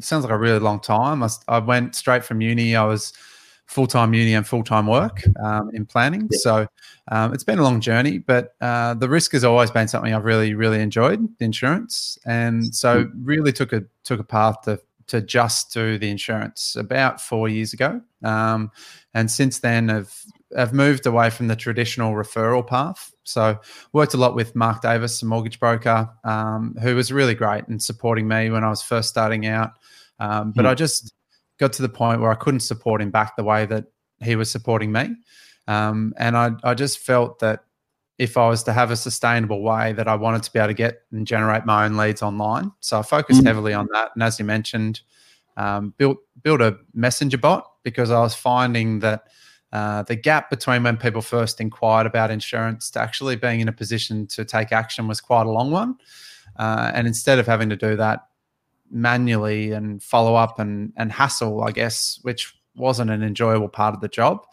sounds 0.00 0.24
like 0.24 0.32
a 0.32 0.38
really 0.38 0.60
long 0.60 0.80
time. 0.80 1.22
I, 1.22 1.28
I 1.48 1.58
went 1.58 1.94
straight 1.94 2.24
from 2.24 2.40
uni. 2.40 2.74
I 2.74 2.84
was 2.84 3.12
full 3.66 3.86
time 3.86 4.14
uni 4.14 4.34
and 4.34 4.46
full 4.46 4.62
time 4.62 4.86
work 4.86 5.22
um, 5.42 5.70
in 5.74 5.86
planning. 5.86 6.28
Yeah. 6.30 6.38
So 6.40 6.66
um, 7.08 7.32
it's 7.32 7.44
been 7.44 7.58
a 7.58 7.62
long 7.62 7.80
journey, 7.80 8.18
but 8.18 8.54
uh, 8.60 8.94
the 8.94 9.08
risk 9.08 9.32
has 9.32 9.44
always 9.44 9.70
been 9.70 9.88
something 9.88 10.12
I've 10.14 10.24
really 10.24 10.54
really 10.54 10.80
enjoyed 10.80 11.26
the 11.38 11.44
insurance, 11.44 12.18
and 12.24 12.74
so 12.74 13.10
really 13.16 13.52
took 13.52 13.72
a 13.72 13.84
took 14.04 14.20
a 14.20 14.24
path 14.24 14.62
to 14.62 14.80
to 15.06 15.20
just 15.20 15.72
do 15.72 15.98
the 15.98 16.08
insurance 16.08 16.76
about 16.76 17.20
four 17.20 17.48
years 17.48 17.72
ago, 17.72 18.00
um, 18.22 18.70
and 19.12 19.30
since 19.30 19.58
then 19.58 19.88
have 19.88 20.12
have 20.54 20.72
moved 20.72 21.06
away 21.06 21.30
from 21.30 21.48
the 21.48 21.56
traditional 21.56 22.14
referral 22.14 22.66
path 22.66 23.14
so 23.24 23.58
worked 23.92 24.14
a 24.14 24.16
lot 24.16 24.34
with 24.34 24.54
Mark 24.54 24.82
Davis, 24.82 25.20
a 25.22 25.26
mortgage 25.26 25.58
broker, 25.58 26.08
um, 26.22 26.76
who 26.80 26.94
was 26.94 27.10
really 27.10 27.34
great 27.34 27.64
in 27.68 27.80
supporting 27.80 28.28
me 28.28 28.50
when 28.50 28.62
I 28.62 28.68
was 28.68 28.82
first 28.82 29.08
starting 29.08 29.46
out. 29.46 29.72
Um, 30.20 30.52
but 30.54 30.64
mm. 30.64 30.68
I 30.68 30.74
just 30.74 31.14
got 31.58 31.72
to 31.74 31.82
the 31.82 31.88
point 31.88 32.20
where 32.20 32.30
I 32.30 32.34
couldn't 32.34 32.60
support 32.60 33.00
him 33.00 33.10
back 33.10 33.36
the 33.36 33.44
way 33.44 33.66
that 33.66 33.86
he 34.22 34.36
was 34.36 34.50
supporting 34.50 34.92
me. 34.92 35.16
Um, 35.66 36.14
and 36.18 36.36
I, 36.36 36.52
I 36.62 36.74
just 36.74 36.98
felt 36.98 37.38
that 37.40 37.64
if 38.18 38.36
I 38.36 38.46
was 38.48 38.62
to 38.64 38.72
have 38.72 38.90
a 38.90 38.96
sustainable 38.96 39.62
way 39.62 39.92
that 39.94 40.06
I 40.06 40.14
wanted 40.14 40.44
to 40.44 40.52
be 40.52 40.58
able 40.58 40.68
to 40.68 40.74
get 40.74 41.00
and 41.10 41.26
generate 41.26 41.64
my 41.64 41.84
own 41.86 41.96
leads 41.96 42.22
online. 42.22 42.70
So 42.80 42.98
I 42.98 43.02
focused 43.02 43.42
mm. 43.42 43.46
heavily 43.46 43.72
on 43.72 43.88
that. 43.92 44.10
And 44.14 44.22
as 44.22 44.38
you 44.38 44.44
mentioned, 44.44 45.00
um, 45.56 45.94
built 45.96 46.18
built 46.42 46.60
a 46.60 46.78
messenger 46.92 47.38
bot 47.38 47.70
because 47.82 48.10
I 48.10 48.20
was 48.20 48.34
finding 48.34 49.00
that– 49.00 49.24
uh, 49.74 50.04
the 50.04 50.14
gap 50.14 50.50
between 50.50 50.84
when 50.84 50.96
people 50.96 51.20
first 51.20 51.60
inquired 51.60 52.06
about 52.06 52.30
insurance 52.30 52.90
to 52.92 53.00
actually 53.00 53.34
being 53.34 53.58
in 53.58 53.66
a 53.66 53.72
position 53.72 54.24
to 54.28 54.44
take 54.44 54.70
action 54.70 55.08
was 55.08 55.20
quite 55.20 55.46
a 55.46 55.50
long 55.50 55.72
one. 55.72 55.96
Uh, 56.56 56.92
and 56.94 57.08
instead 57.08 57.40
of 57.40 57.46
having 57.46 57.68
to 57.68 57.74
do 57.74 57.96
that 57.96 58.28
manually 58.88 59.72
and 59.72 60.00
follow 60.00 60.36
up 60.36 60.60
and, 60.60 60.92
and 60.96 61.10
hassle, 61.10 61.64
I 61.64 61.72
guess, 61.72 62.20
which 62.22 62.54
wasn't 62.76 63.10
an 63.10 63.24
enjoyable 63.24 63.68
part 63.68 63.96
of 63.96 64.00
the 64.00 64.06
job, 64.06 64.46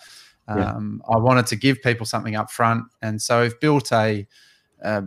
um, 0.48 1.04
yeah. 1.06 1.16
I 1.16 1.20
wanted 1.20 1.46
to 1.48 1.56
give 1.56 1.84
people 1.84 2.08
something 2.08 2.36
up 2.36 2.50
front. 2.50 2.86
And 3.04 3.22
so 3.22 3.42
I've 3.42 3.60
built 3.60 3.92
a, 3.92 4.28
a, 4.82 5.04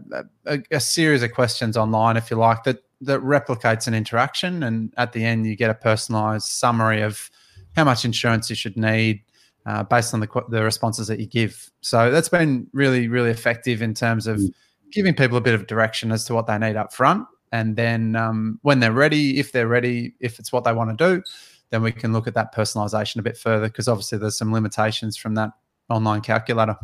a, 0.46 0.62
a 0.70 0.78
series 0.78 1.24
of 1.24 1.32
questions 1.32 1.76
online, 1.76 2.16
if 2.16 2.30
you 2.30 2.36
like, 2.36 2.62
that, 2.62 2.84
that 3.00 3.18
replicates 3.18 3.88
an 3.88 3.94
interaction. 3.94 4.62
And 4.62 4.94
at 4.96 5.12
the 5.12 5.24
end, 5.24 5.44
you 5.44 5.56
get 5.56 5.70
a 5.70 5.74
personalized 5.74 6.46
summary 6.46 7.02
of 7.02 7.30
how 7.74 7.82
much 7.82 8.04
insurance 8.04 8.48
you 8.48 8.54
should 8.54 8.76
need 8.76 9.20
uh, 9.66 9.82
based 9.82 10.14
on 10.14 10.20
the, 10.20 10.44
the 10.48 10.62
responses 10.62 11.06
that 11.08 11.18
you 11.18 11.26
give. 11.26 11.70
So 11.80 12.10
that's 12.10 12.28
been 12.28 12.66
really, 12.72 13.08
really 13.08 13.30
effective 13.30 13.82
in 13.82 13.94
terms 13.94 14.26
of 14.26 14.38
mm. 14.38 14.50
giving 14.92 15.14
people 15.14 15.36
a 15.36 15.40
bit 15.40 15.54
of 15.54 15.66
direction 15.66 16.12
as 16.12 16.24
to 16.26 16.34
what 16.34 16.46
they 16.46 16.58
need 16.58 16.76
up 16.76 16.92
front. 16.92 17.26
And 17.52 17.76
then 17.76 18.16
um, 18.16 18.58
when 18.62 18.80
they're 18.80 18.92
ready, 18.92 19.38
if 19.38 19.52
they're 19.52 19.68
ready, 19.68 20.14
if 20.20 20.38
it's 20.38 20.52
what 20.52 20.64
they 20.64 20.72
want 20.72 20.96
to 20.96 21.16
do, 21.16 21.22
then 21.70 21.82
we 21.82 21.92
can 21.92 22.12
look 22.12 22.26
at 22.26 22.34
that 22.34 22.54
personalization 22.54 23.16
a 23.16 23.22
bit 23.22 23.36
further 23.36 23.68
because 23.68 23.88
obviously 23.88 24.18
there's 24.18 24.36
some 24.36 24.52
limitations 24.52 25.16
from 25.16 25.34
that 25.34 25.50
online 25.88 26.20
calculator. 26.20 26.76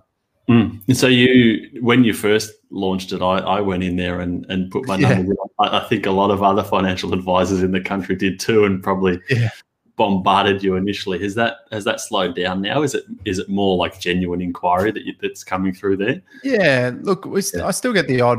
Mm. 0.48 0.80
And 0.88 0.96
so 0.96 1.06
you, 1.06 1.80
when 1.80 2.02
you 2.02 2.14
first 2.14 2.52
launched 2.70 3.12
it, 3.12 3.20
I, 3.20 3.38
I 3.38 3.60
went 3.60 3.84
in 3.84 3.96
there 3.96 4.20
and, 4.20 4.46
and 4.48 4.70
put 4.70 4.86
my 4.86 4.96
yeah. 4.98 5.14
number. 5.14 5.34
I, 5.58 5.80
I, 5.80 5.88
think 5.88 6.06
a 6.06 6.10
lot 6.10 6.30
of 6.30 6.42
other 6.42 6.64
financial 6.64 7.12
advisors 7.14 7.62
in 7.62 7.72
the 7.72 7.80
country 7.80 8.16
did 8.16 8.40
too, 8.40 8.64
and 8.64 8.82
probably 8.82 9.20
yeah 9.28 9.50
bombarded 10.00 10.62
you 10.62 10.76
initially. 10.76 11.18
Has 11.22 11.34
that 11.34 11.58
has 11.72 11.84
that 11.84 12.00
slowed 12.00 12.34
down 12.34 12.62
now? 12.62 12.80
Is 12.80 12.94
it 12.94 13.04
is 13.26 13.38
it 13.38 13.50
more 13.50 13.76
like 13.76 14.00
genuine 14.00 14.40
inquiry 14.40 14.90
that 14.92 15.04
you, 15.04 15.14
that's 15.20 15.44
coming 15.44 15.74
through 15.74 15.98
there? 15.98 16.22
Yeah, 16.42 16.92
look, 17.02 17.26
we 17.26 17.42
st- 17.42 17.62
I 17.62 17.70
still 17.70 17.92
get 17.92 18.08
the 18.08 18.22
odd 18.22 18.38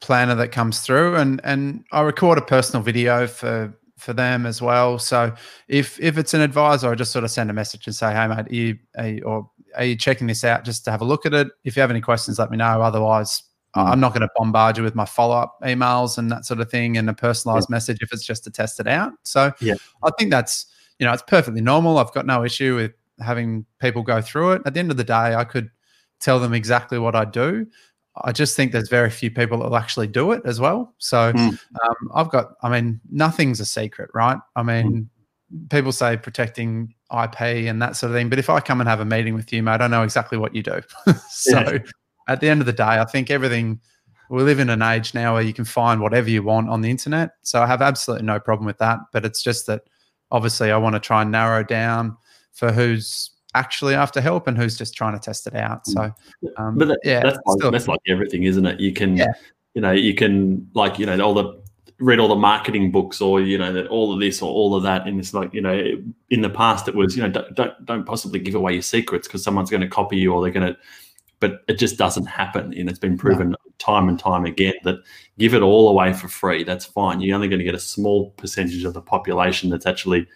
planner 0.00 0.34
that 0.34 0.50
comes 0.50 0.80
through, 0.80 1.14
and 1.14 1.40
and 1.44 1.84
I 1.92 2.00
record 2.00 2.38
a 2.38 2.42
personal 2.42 2.82
video 2.82 3.28
for 3.28 3.72
for 3.96 4.14
them 4.14 4.46
as 4.46 4.60
well. 4.60 4.98
So 4.98 5.32
if 5.68 6.00
if 6.00 6.18
it's 6.18 6.34
an 6.34 6.40
advisor, 6.40 6.90
I 6.90 6.96
just 6.96 7.12
sort 7.12 7.24
of 7.24 7.30
send 7.30 7.50
a 7.50 7.52
message 7.52 7.86
and 7.86 7.94
say, 7.94 8.12
hey 8.12 8.26
mate, 8.26 8.50
are 8.50 8.54
you, 8.54 8.78
are 8.98 9.08
you, 9.08 9.22
or 9.22 9.48
are 9.76 9.84
you 9.84 9.94
checking 9.94 10.26
this 10.26 10.42
out 10.42 10.64
just 10.64 10.84
to 10.86 10.90
have 10.90 11.02
a 11.02 11.04
look 11.04 11.24
at 11.24 11.34
it? 11.34 11.46
If 11.62 11.76
you 11.76 11.82
have 11.82 11.92
any 11.92 12.00
questions, 12.00 12.40
let 12.40 12.50
me 12.50 12.56
know. 12.56 12.82
Otherwise, 12.82 13.44
hmm. 13.74 13.80
I'm 13.80 14.00
not 14.00 14.12
going 14.12 14.22
to 14.22 14.28
bombard 14.36 14.76
you 14.76 14.82
with 14.82 14.96
my 14.96 15.04
follow 15.04 15.36
up 15.36 15.58
emails 15.62 16.18
and 16.18 16.32
that 16.32 16.44
sort 16.44 16.58
of 16.58 16.68
thing 16.68 16.96
and 16.96 17.08
a 17.08 17.14
personalized 17.14 17.68
yeah. 17.70 17.76
message 17.76 17.98
if 18.02 18.12
it's 18.12 18.26
just 18.26 18.42
to 18.42 18.50
test 18.50 18.80
it 18.80 18.88
out. 18.88 19.12
So 19.22 19.52
yeah. 19.60 19.76
I 20.02 20.10
think 20.18 20.32
that's, 20.32 20.66
you 20.98 21.06
know, 21.06 21.12
it's 21.12 21.22
perfectly 21.26 21.60
normal. 21.60 21.98
I've 21.98 22.12
got 22.12 22.26
no 22.26 22.44
issue 22.44 22.76
with 22.76 22.92
having 23.20 23.64
people 23.80 24.02
go 24.02 24.20
through 24.20 24.52
it. 24.52 24.62
At 24.66 24.74
the 24.74 24.80
end 24.80 24.90
of 24.90 24.96
the 24.96 25.04
day, 25.04 25.34
I 25.34 25.44
could 25.44 25.70
tell 26.20 26.38
them 26.38 26.54
exactly 26.54 26.98
what 26.98 27.14
I 27.14 27.24
do. 27.24 27.66
I 28.22 28.32
just 28.32 28.56
think 28.56 28.72
there's 28.72 28.88
very 28.88 29.10
few 29.10 29.30
people 29.30 29.58
that 29.58 29.64
will 29.68 29.76
actually 29.76 30.06
do 30.06 30.32
it 30.32 30.42
as 30.46 30.58
well. 30.58 30.94
So 30.98 31.32
mm. 31.32 31.48
um, 31.48 32.10
I've 32.14 32.30
got, 32.30 32.52
I 32.62 32.70
mean, 32.70 33.00
nothing's 33.10 33.60
a 33.60 33.66
secret, 33.66 34.10
right? 34.14 34.38
I 34.54 34.62
mean, 34.62 35.08
mm. 35.54 35.70
people 35.70 35.92
say 35.92 36.16
protecting 36.16 36.94
IP 37.12 37.40
and 37.40 37.80
that 37.82 37.96
sort 37.96 38.10
of 38.10 38.16
thing, 38.16 38.30
but 38.30 38.38
if 38.38 38.48
I 38.48 38.60
come 38.60 38.80
and 38.80 38.88
have 38.88 39.00
a 39.00 39.04
meeting 39.04 39.34
with 39.34 39.52
you, 39.52 39.62
mate, 39.62 39.82
I 39.82 39.86
know 39.86 40.02
exactly 40.02 40.38
what 40.38 40.54
you 40.54 40.62
do. 40.62 40.80
so 41.28 41.60
yeah. 41.60 41.78
at 42.26 42.40
the 42.40 42.48
end 42.48 42.60
of 42.60 42.66
the 42.66 42.72
day, 42.72 42.84
I 42.84 43.04
think 43.04 43.30
everything, 43.30 43.80
we 44.30 44.42
live 44.42 44.60
in 44.60 44.70
an 44.70 44.80
age 44.80 45.12
now 45.12 45.34
where 45.34 45.42
you 45.42 45.52
can 45.52 45.66
find 45.66 46.00
whatever 46.00 46.30
you 46.30 46.42
want 46.42 46.70
on 46.70 46.80
the 46.80 46.90
internet. 46.90 47.32
So 47.42 47.62
I 47.62 47.66
have 47.66 47.82
absolutely 47.82 48.26
no 48.26 48.40
problem 48.40 48.66
with 48.66 48.78
that. 48.78 48.98
But 49.12 49.26
it's 49.26 49.42
just 49.42 49.66
that 49.66 49.82
obviously 50.30 50.70
I 50.70 50.76
want 50.76 50.94
to 50.94 51.00
try 51.00 51.22
and 51.22 51.30
narrow 51.30 51.62
down 51.62 52.16
for 52.52 52.72
who's 52.72 53.30
actually 53.54 53.94
after 53.94 54.20
help 54.20 54.46
and 54.46 54.56
who's 54.56 54.76
just 54.76 54.94
trying 54.94 55.14
to 55.14 55.18
test 55.18 55.46
it 55.46 55.54
out. 55.54 55.86
So, 55.86 56.12
um, 56.56 56.76
but 56.76 56.88
that, 56.88 56.98
yeah, 57.04 57.20
that's 57.22 57.38
like, 57.46 57.72
that's 57.72 57.88
like 57.88 58.00
everything, 58.06 58.44
isn't 58.44 58.66
it? 58.66 58.80
You 58.80 58.92
can, 58.92 59.16
yeah. 59.16 59.32
you 59.74 59.80
know, 59.80 59.92
you 59.92 60.14
can 60.14 60.68
like 60.74 60.98
you 60.98 61.06
know 61.06 61.18
all 61.20 61.34
the 61.34 61.60
read 61.98 62.18
all 62.18 62.28
the 62.28 62.34
marketing 62.36 62.90
books 62.90 63.20
or 63.20 63.40
you 63.40 63.56
know 63.56 63.72
that 63.72 63.86
all 63.86 64.12
of 64.12 64.20
this 64.20 64.42
or 64.42 64.50
all 64.50 64.74
of 64.74 64.82
that 64.82 65.06
and 65.06 65.18
it's 65.18 65.32
like 65.32 65.52
you 65.54 65.62
know 65.62 65.82
in 66.28 66.42
the 66.42 66.50
past 66.50 66.88
it 66.88 66.94
was 66.94 67.16
you 67.16 67.22
know 67.22 67.30
don't 67.30 67.54
don't, 67.54 67.86
don't 67.86 68.04
possibly 68.04 68.38
give 68.38 68.54
away 68.54 68.74
your 68.74 68.82
secrets 68.82 69.26
because 69.26 69.42
someone's 69.42 69.70
going 69.70 69.80
to 69.80 69.88
copy 69.88 70.18
you 70.18 70.32
or 70.32 70.42
they're 70.42 70.50
going 70.50 70.74
to 70.74 70.78
but 71.40 71.62
it 71.68 71.78
just 71.78 71.96
doesn't 71.96 72.26
happen 72.26 72.74
and 72.74 72.90
it's 72.90 72.98
been 72.98 73.16
proven 73.16 73.50
no. 73.50 73.56
Time 73.86 74.08
and 74.08 74.18
time 74.18 74.44
again 74.44 74.74
that 74.84 74.96
give 75.38 75.54
it 75.54 75.62
all 75.62 75.88
away 75.88 76.12
for 76.12 76.28
free 76.28 76.64
that's 76.64 76.84
fine. 76.84 77.20
You're 77.20 77.36
only 77.36 77.48
going 77.48 77.60
to 77.60 77.64
get 77.64 77.74
a 77.74 77.80
small 77.80 78.30
percentage 78.32 78.84
of 78.84 78.94
the 78.94 79.02
population 79.02 79.70
that's 79.70 79.86
actually 79.86 80.26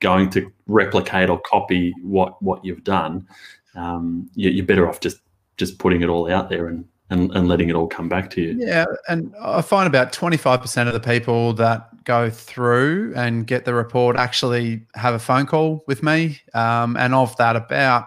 going 0.00 0.30
to 0.30 0.52
replicate 0.66 1.30
or 1.30 1.40
copy 1.40 1.94
what 2.02 2.40
what 2.42 2.64
you've 2.64 2.84
done, 2.84 3.26
um, 3.74 4.28
you, 4.34 4.62
are 4.62 4.66
better 4.66 4.88
off 4.88 5.00
just 5.00 5.18
just 5.56 5.78
putting 5.78 6.02
it 6.02 6.08
all 6.08 6.30
out 6.30 6.48
there 6.48 6.68
and, 6.68 6.84
and 7.10 7.32
and 7.32 7.48
letting 7.48 7.68
it 7.68 7.74
all 7.74 7.86
come 7.86 8.08
back 8.08 8.30
to 8.30 8.40
you. 8.40 8.56
Yeah, 8.58 8.84
and 9.08 9.34
I 9.40 9.62
find 9.62 9.86
about 9.86 10.12
twenty 10.12 10.36
five 10.36 10.60
percent 10.60 10.88
of 10.88 10.94
the 10.94 11.00
people 11.00 11.52
that 11.54 12.04
go 12.04 12.30
through 12.30 13.12
and 13.16 13.46
get 13.46 13.64
the 13.64 13.74
report 13.74 14.16
actually 14.16 14.86
have 14.94 15.14
a 15.14 15.18
phone 15.18 15.46
call 15.46 15.84
with 15.86 16.02
me, 16.02 16.40
um, 16.54 16.96
and 16.96 17.14
of 17.14 17.36
that, 17.36 17.56
about 17.56 18.06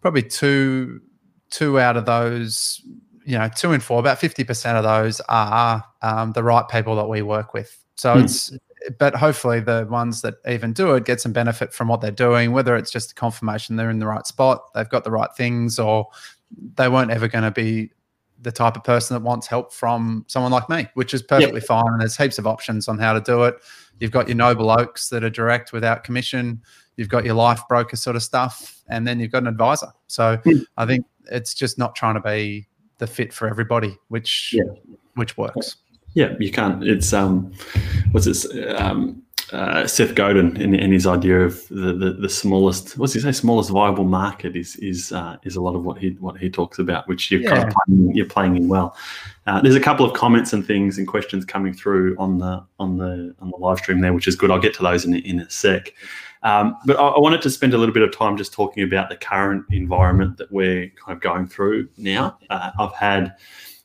probably 0.00 0.22
two 0.22 1.00
two 1.50 1.78
out 1.78 1.96
of 1.96 2.06
those 2.06 2.82
you 3.26 3.36
know, 3.36 3.50
two 3.54 3.72
in 3.72 3.80
four, 3.80 3.98
about 3.98 4.18
50% 4.18 4.76
of 4.76 4.84
those 4.84 5.20
are 5.28 5.84
um, 6.00 6.32
the 6.32 6.42
right 6.42 6.66
people 6.68 6.94
that 6.96 7.08
we 7.08 7.22
work 7.22 7.52
with. 7.52 7.76
So 7.96 8.14
mm. 8.14 8.24
it's 8.24 8.52
but 8.98 9.16
hopefully 9.16 9.58
the 9.58 9.86
ones 9.90 10.22
that 10.22 10.34
even 10.46 10.72
do 10.72 10.94
it 10.94 11.04
get 11.04 11.20
some 11.20 11.32
benefit 11.32 11.72
from 11.72 11.88
what 11.88 12.00
they're 12.00 12.10
doing, 12.10 12.52
whether 12.52 12.76
it's 12.76 12.90
just 12.90 13.12
a 13.12 13.14
confirmation 13.14 13.74
they're 13.74 13.90
in 13.90 13.98
the 13.98 14.06
right 14.06 14.26
spot, 14.26 14.72
they've 14.74 14.88
got 14.88 15.02
the 15.02 15.10
right 15.10 15.30
things, 15.36 15.78
or 15.78 16.06
they 16.76 16.88
weren't 16.88 17.10
ever 17.10 17.26
going 17.26 17.42
to 17.42 17.50
be 17.50 17.90
the 18.42 18.52
type 18.52 18.76
of 18.76 18.84
person 18.84 19.14
that 19.16 19.26
wants 19.26 19.46
help 19.46 19.72
from 19.72 20.24
someone 20.28 20.52
like 20.52 20.68
me, 20.68 20.86
which 20.94 21.14
is 21.14 21.22
perfectly 21.22 21.60
yep. 21.60 21.66
fine. 21.66 21.86
And 21.86 22.00
there's 22.00 22.16
heaps 22.16 22.38
of 22.38 22.46
options 22.46 22.86
on 22.86 22.98
how 22.98 23.12
to 23.12 23.20
do 23.20 23.44
it. 23.44 23.56
You've 23.98 24.12
got 24.12 24.28
your 24.28 24.36
NobleOaks 24.36 25.08
that 25.08 25.24
are 25.24 25.30
direct 25.30 25.72
without 25.72 26.04
commission. 26.04 26.62
You've 26.96 27.08
got 27.08 27.24
your 27.24 27.34
Lifebroker 27.34 27.96
sort 27.96 28.14
of 28.14 28.22
stuff, 28.22 28.82
and 28.88 29.06
then 29.06 29.18
you've 29.18 29.32
got 29.32 29.42
an 29.42 29.48
advisor. 29.48 29.88
So 30.06 30.36
mm. 30.38 30.64
I 30.76 30.86
think 30.86 31.06
it's 31.30 31.54
just 31.54 31.76
not 31.76 31.96
trying 31.96 32.14
to 32.14 32.20
be 32.20 32.68
the 32.98 33.06
fit 33.06 33.32
for 33.32 33.48
everybody, 33.48 33.96
which 34.08 34.52
yeah. 34.52 34.64
which 35.14 35.36
works. 35.36 35.76
Yeah, 36.14 36.34
you 36.38 36.50
can't. 36.50 36.82
It's 36.82 37.12
um, 37.12 37.52
what's 38.12 38.26
this? 38.26 38.46
Um, 38.76 39.22
uh, 39.52 39.86
Seth 39.86 40.14
Godin 40.14 40.60
in, 40.60 40.74
in, 40.74 40.90
his 40.90 41.06
idea 41.06 41.40
of 41.40 41.68
the, 41.68 41.92
the, 41.92 42.16
the 42.18 42.28
smallest, 42.28 42.98
what's 42.98 43.12
he 43.12 43.20
say, 43.20 43.30
smallest 43.30 43.70
viable 43.70 44.04
market 44.04 44.56
is 44.56 44.74
is 44.76 45.12
uh, 45.12 45.36
is 45.44 45.54
a 45.54 45.60
lot 45.60 45.76
of 45.76 45.84
what 45.84 45.98
he 45.98 46.10
what 46.18 46.36
he 46.36 46.50
talks 46.50 46.80
about, 46.80 47.06
which 47.06 47.30
you're 47.30 47.42
yeah. 47.42 47.50
kind 47.50 47.68
of 47.68 47.74
playing, 47.74 48.16
you're 48.16 48.26
playing 48.26 48.56
in 48.56 48.68
well. 48.68 48.96
Uh, 49.46 49.60
there's 49.60 49.76
a 49.76 49.80
couple 49.80 50.04
of 50.04 50.14
comments 50.14 50.52
and 50.52 50.66
things 50.66 50.98
and 50.98 51.06
questions 51.06 51.44
coming 51.44 51.72
through 51.72 52.16
on 52.18 52.38
the 52.38 52.64
on 52.80 52.96
the 52.96 53.34
on 53.38 53.50
the 53.50 53.56
live 53.58 53.78
stream 53.78 54.00
there, 54.00 54.12
which 54.12 54.26
is 54.26 54.34
good. 54.34 54.50
I'll 54.50 54.58
get 54.58 54.74
to 54.74 54.82
those 54.82 55.04
in 55.04 55.14
in 55.14 55.38
a 55.38 55.48
sec. 55.48 55.92
Um, 56.42 56.76
but 56.84 56.98
I, 56.98 57.08
I, 57.08 57.18
wanted 57.18 57.42
to 57.42 57.50
spend 57.50 57.74
a 57.74 57.78
little 57.78 57.94
bit 57.94 58.02
of 58.02 58.16
time 58.16 58.36
just 58.36 58.52
talking 58.52 58.82
about 58.82 59.08
the 59.08 59.16
current 59.16 59.64
environment 59.70 60.36
that 60.36 60.52
we're 60.52 60.90
kind 60.90 61.16
of 61.16 61.20
going 61.20 61.46
through 61.46 61.88
now. 61.96 62.38
Uh, 62.50 62.70
I've 62.78 62.94
had 62.94 63.34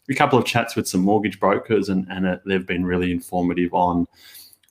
a 0.09 0.13
couple 0.13 0.37
of 0.37 0.45
chats 0.45 0.75
with 0.75 0.87
some 0.87 1.01
mortgage 1.01 1.39
brokers, 1.39 1.89
and, 1.89 2.05
and 2.09 2.39
they've 2.45 2.65
been 2.65 2.85
really 2.85 3.11
informative 3.11 3.73
on 3.73 4.07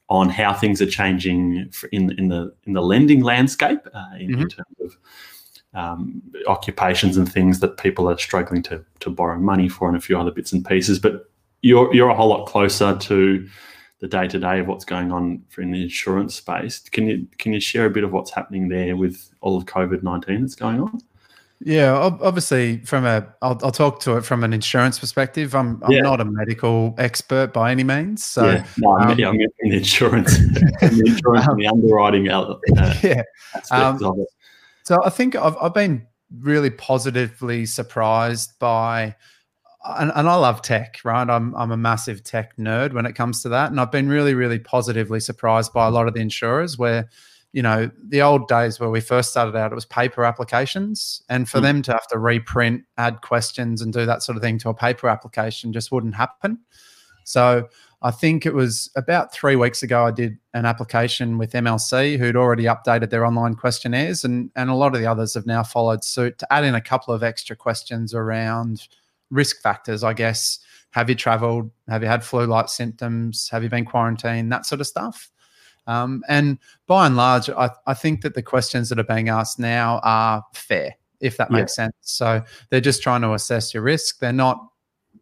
on 0.09 0.29
how 0.29 0.53
things 0.53 0.83
are 0.83 0.91
changing 0.91 1.71
in 1.93 2.11
in 2.19 2.29
the 2.29 2.53
in 2.65 2.73
the 2.73 2.83
lending 2.83 3.23
landscape 3.23 3.81
uh, 3.95 4.17
in, 4.19 4.31
mm-hmm. 4.31 4.43
in, 4.43 4.49
terms 4.49 4.77
of 4.81 4.97
um, 5.73 6.21
occupations 6.49 7.17
and 7.17 7.33
things 7.33 7.61
that 7.61 7.77
people 7.77 8.09
are 8.11 8.19
struggling 8.19 8.63
to 8.63 8.85
to 8.99 9.11
borrow 9.11 9.39
money 9.39 9.69
for, 9.69 9.89
and 9.89 9.97
a 9.97 10.01
few 10.01 10.19
other 10.19 10.33
bits 10.33 10.53
and 10.53 10.65
pieces. 10.65 10.99
But 10.99 11.31
you're 11.63 11.93
you're 11.95 12.09
a 12.09 12.15
whole 12.15 12.29
lot 12.29 12.47
closer 12.47 12.97
to 12.97 13.49
the 14.01 14.09
day 14.09 14.27
to 14.27 14.39
day 14.39 14.61
of 14.61 14.67
what's 14.67 14.85
going 14.85 15.13
on 15.13 15.43
in 15.59 15.71
the 15.71 15.83
insurance 15.83 16.35
space. 16.35 16.81
Can 16.89 17.07
you 17.07 17.27
can 17.39 17.53
you 17.53 17.61
share 17.61 17.87
a 17.87 17.91
bit 17.91 18.05
of 18.05 18.13
what's 18.13 18.31
happening 18.31 18.69
there 18.69 18.97
with 18.97 19.33
all 19.41 19.57
of 19.57 19.67
COVID 19.67 20.03
nineteen 20.03 20.41
that's 20.41 20.55
going 20.55 20.81
on? 20.81 21.01
Yeah, 21.63 21.93
obviously, 21.93 22.79
from 22.87 23.05
a, 23.05 23.27
I'll, 23.43 23.59
I'll 23.63 23.71
talk 23.71 24.01
to 24.01 24.17
it 24.17 24.23
from 24.23 24.45
an 24.45 24.55
insurance 24.55 24.99
perspective. 24.99 25.55
I'm, 25.55 25.83
I'm 25.85 25.93
yeah. 25.93 26.01
not 26.01 26.19
a 26.19 26.25
medical 26.25 26.95
expert 26.97 27.53
by 27.53 27.71
any 27.71 27.85
means. 27.85 28.25
So, 28.25 28.47
yeah. 28.47 28.67
no, 28.79 28.97
I'm, 28.97 29.11
um, 29.11 29.25
I'm 29.25 29.41
in 29.59 29.71
the 29.71 29.77
insurance, 29.77 30.39
in 30.39 30.55
the 30.55 31.05
insurance 31.07 31.47
um, 31.47 31.51
and 31.51 31.61
the 31.61 31.69
underwriting 31.73 32.31
uh, 32.31 32.55
yeah. 33.03 33.23
Um, 33.71 34.03
of 34.03 34.19
it. 34.21 34.29
So, 34.85 35.05
I 35.05 35.11
think 35.11 35.37
I've, 35.37 35.55
I've 35.61 35.75
been 35.75 36.07
really 36.39 36.71
positively 36.71 37.67
surprised 37.67 38.59
by, 38.59 39.15
and, 39.85 40.13
and 40.15 40.29
I 40.29 40.35
love 40.35 40.63
tech, 40.63 41.01
right? 41.05 41.29
I'm, 41.29 41.55
I'm 41.55 41.71
a 41.71 41.77
massive 41.77 42.23
tech 42.23 42.57
nerd 42.57 42.93
when 42.93 43.07
it 43.07 43.15
comes 43.15 43.43
to 43.43 43.49
that. 43.51 43.71
And 43.71 43.81
I've 43.81 43.91
been 43.91 44.09
really, 44.09 44.35
really 44.35 44.59
positively 44.59 45.21
surprised 45.21 45.73
by 45.73 45.87
a 45.87 45.91
lot 45.91 46.07
of 46.07 46.15
the 46.15 46.21
insurers 46.21 46.77
where, 46.77 47.09
you 47.53 47.63
know, 47.63 47.91
the 48.09 48.21
old 48.21 48.47
days 48.47 48.79
where 48.79 48.91
we 48.91 49.01
first 49.01 49.31
started 49.31 49.57
out, 49.57 49.73
it 49.73 49.75
was 49.75 49.87
paper 49.87 50.25
applications. 50.25 51.23
And 51.31 51.49
for 51.49 51.59
mm. 51.59 51.63
them 51.63 51.83
to 51.83 51.93
have 51.93 52.07
to 52.09 52.19
reprint, 52.19 52.85
add 52.99 53.23
questions, 53.23 53.81
and 53.81 53.93
do 53.93 54.05
that 54.05 54.23
sort 54.23 54.37
of 54.37 54.43
thing 54.43 54.59
to 54.59 54.69
a 54.69 54.75
paper 54.75 55.09
application 55.09 55.73
just 55.73 55.91
wouldn't 55.91 56.15
happen. 56.15 56.59
So 57.25 57.69
I 58.03 58.11
think 58.11 58.45
it 58.45 58.55
was 58.55 58.91
about 58.97 59.33
three 59.33 59.57
weeks 59.57 59.83
ago, 59.83 60.05
I 60.05 60.11
did 60.11 60.37
an 60.53 60.67
application 60.67 61.39
with 61.39 61.53
MLC 61.53 62.19
who'd 62.19 62.37
already 62.37 62.65
updated 62.65 63.11
their 63.11 63.25
online 63.25 63.55
questionnaires. 63.55 64.25
And, 64.25 64.51
and 64.57 64.69
a 64.69 64.75
lot 64.75 64.95
of 64.95 65.01
the 65.01 65.07
others 65.07 65.35
have 65.35 65.47
now 65.47 65.63
followed 65.63 66.05
suit 66.05 66.39
to 66.39 66.53
add 66.53 66.65
in 66.65 66.75
a 66.75 66.81
couple 66.81 67.15
of 67.15 67.23
extra 67.23 67.57
questions 67.57 68.15
around 68.15 68.89
risk 69.31 69.61
factors, 69.63 70.05
I 70.05 70.13
guess. 70.13 70.59
Have 70.91 71.09
you 71.09 71.15
traveled? 71.15 71.71
Have 71.89 72.03
you 72.03 72.09
had 72.09 72.25
flu 72.25 72.47
like 72.47 72.69
symptoms? 72.69 73.49
Have 73.51 73.63
you 73.63 73.69
been 73.69 73.85
quarantined? 73.85 74.51
That 74.51 74.67
sort 74.67 74.81
of 74.81 74.87
stuff. 74.87 75.31
Um, 75.87 76.23
and 76.29 76.59
by 76.87 77.07
and 77.07 77.17
large, 77.17 77.49
I, 77.51 77.71
I, 77.87 77.95
think 77.95 78.21
that 78.21 78.35
the 78.35 78.43
questions 78.43 78.89
that 78.91 78.99
are 78.99 79.05
being 79.05 79.29
asked 79.29 79.59
now 79.59 80.01
are 80.05 80.45
fair, 80.53 80.95
if 81.21 81.37
that 81.39 81.51
makes 81.51 81.73
yeah. 81.73 81.85
sense. 81.85 81.95
So 82.03 82.43
they're 82.69 82.81
just 82.81 83.03
trying 83.03 83.23
to 83.23 83.33
assess 83.33 83.73
your 83.73 83.83
risk. 83.83 84.19
They're 84.19 84.33
not 84.33 84.65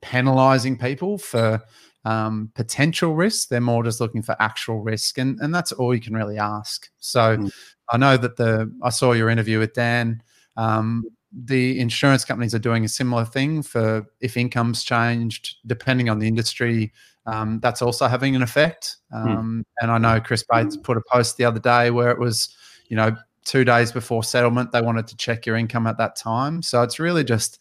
penalizing 0.03 0.77
people 0.77 1.17
for 1.17 1.63
um, 2.05 2.51
potential 2.55 3.15
risk. 3.15 3.49
They're 3.49 3.61
more 3.61 3.83
just 3.83 4.01
looking 4.01 4.23
for 4.23 4.37
actual 4.41 4.81
risk, 4.81 5.19
and 5.19 5.39
and 5.41 5.55
that's 5.55 5.73
all 5.73 5.95
you 5.95 6.01
can 6.01 6.15
really 6.15 6.39
ask. 6.39 6.89
So 6.99 7.37
mm. 7.37 7.51
I 7.91 7.97
know 7.97 8.17
that 8.17 8.37
the 8.37 8.73
I 8.83 8.91
saw 8.91 9.13
your 9.13 9.31
interview 9.31 9.59
with 9.59 9.75
Dan. 9.75 10.23
Um, 10.57 11.05
the 11.33 11.79
insurance 11.79 12.25
companies 12.25 12.55
are 12.55 12.59
doing 12.59 12.85
a 12.85 12.89
similar 12.89 13.25
thing 13.25 13.63
for 13.63 14.07
if 14.21 14.37
income's 14.37 14.83
changed, 14.83 15.57
depending 15.67 16.09
on 16.09 16.19
the 16.19 16.29
industry 16.29 16.93
um, 17.29 17.61
that's 17.61 17.83
also 17.83 18.07
having 18.09 18.35
an 18.35 18.43
effect. 18.43 18.97
Hmm. 19.13 19.29
Um, 19.29 19.65
mm. 19.65 19.83
And 19.83 19.91
I 19.91 19.99
know 19.99 20.21
Chris 20.21 20.45
Bates 20.51 20.77
put 20.77 20.97
a 20.97 21.03
post 21.13 21.37
the 21.37 21.45
other 21.45 21.61
day 21.61 21.91
where 21.91 22.11
it 22.11 22.19
was, 22.19 22.55
you 22.89 22.97
know, 22.97 23.15
two 23.45 23.65
days 23.65 23.93
before 23.93 24.25
settlement, 24.25 24.73
they 24.73 24.81
wanted 24.81 25.07
to 25.09 25.17
check 25.17 25.45
your 25.45 25.57
income 25.57 25.87
at 25.87 25.99
that 25.99 26.17
time. 26.17 26.63
So 26.63 26.83
it's 26.83 26.99
really 26.99 27.25
just 27.25 27.59